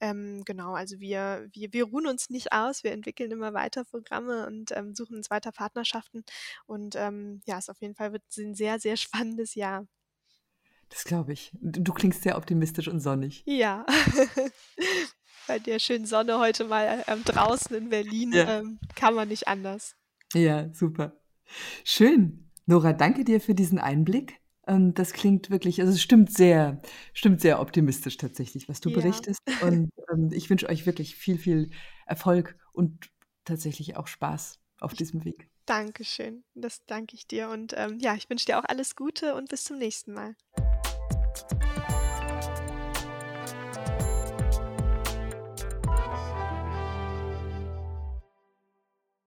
Ähm, 0.00 0.42
genau, 0.44 0.74
also 0.74 1.00
wir, 1.00 1.48
wir, 1.52 1.72
wir 1.72 1.84
ruhen 1.84 2.06
uns 2.06 2.30
nicht 2.30 2.52
aus, 2.52 2.84
wir 2.84 2.92
entwickeln 2.92 3.30
immer 3.30 3.54
weiter 3.54 3.84
Programme 3.84 4.46
und 4.46 4.72
ähm, 4.76 4.94
suchen 4.94 5.16
uns 5.16 5.30
weiter 5.30 5.52
Partnerschaften. 5.52 6.24
Und 6.66 6.96
ähm, 6.96 7.40
ja, 7.46 7.58
es 7.58 7.68
auf 7.68 7.80
jeden 7.80 7.94
Fall 7.94 8.12
wird 8.12 8.24
ein 8.36 8.54
sehr, 8.54 8.80
sehr 8.80 8.96
spannendes 8.96 9.54
Jahr. 9.54 9.86
Das 10.88 11.04
glaube 11.04 11.32
ich. 11.32 11.52
Du 11.60 11.92
klingst 11.92 12.22
sehr 12.22 12.36
optimistisch 12.36 12.88
und 12.88 13.00
sonnig. 13.00 13.42
Ja. 13.46 13.84
bei 15.48 15.58
der 15.58 15.80
schönen 15.80 16.06
Sonne 16.06 16.38
heute 16.38 16.64
mal 16.64 17.02
ähm, 17.08 17.24
draußen 17.24 17.74
in 17.74 17.88
Berlin 17.88 18.32
ja. 18.32 18.60
ähm, 18.60 18.78
kann 18.94 19.14
man 19.14 19.28
nicht 19.28 19.48
anders. 19.48 19.96
Ja, 20.34 20.72
super. 20.72 21.16
Schön. 21.82 22.50
Nora, 22.66 22.92
danke 22.92 23.24
dir 23.24 23.40
für 23.40 23.54
diesen 23.54 23.78
Einblick. 23.78 24.40
Ähm, 24.66 24.92
das 24.94 25.12
klingt 25.12 25.50
wirklich, 25.50 25.80
also 25.80 25.92
es 25.92 26.02
stimmt 26.02 26.32
sehr, 26.32 26.80
stimmt 27.14 27.40
sehr 27.40 27.60
optimistisch 27.60 28.18
tatsächlich, 28.18 28.68
was 28.68 28.80
du 28.80 28.90
ja. 28.90 28.96
berichtest. 28.96 29.40
Und 29.62 29.90
ähm, 30.12 30.28
ich 30.32 30.50
wünsche 30.50 30.68
euch 30.68 30.84
wirklich 30.84 31.16
viel, 31.16 31.38
viel 31.38 31.70
Erfolg 32.06 32.56
und 32.72 33.10
tatsächlich 33.44 33.96
auch 33.96 34.06
Spaß 34.06 34.60
auf 34.80 34.92
diesem 34.92 35.24
Weg. 35.24 35.48
Dankeschön. 35.64 36.44
Das 36.54 36.84
danke 36.86 37.14
ich 37.16 37.26
dir. 37.26 37.48
Und 37.48 37.74
ähm, 37.76 37.98
ja, 37.98 38.14
ich 38.14 38.28
wünsche 38.28 38.46
dir 38.46 38.58
auch 38.58 38.64
alles 38.64 38.96
Gute 38.96 39.34
und 39.34 39.48
bis 39.48 39.64
zum 39.64 39.78
nächsten 39.78 40.12
Mal. 40.12 40.36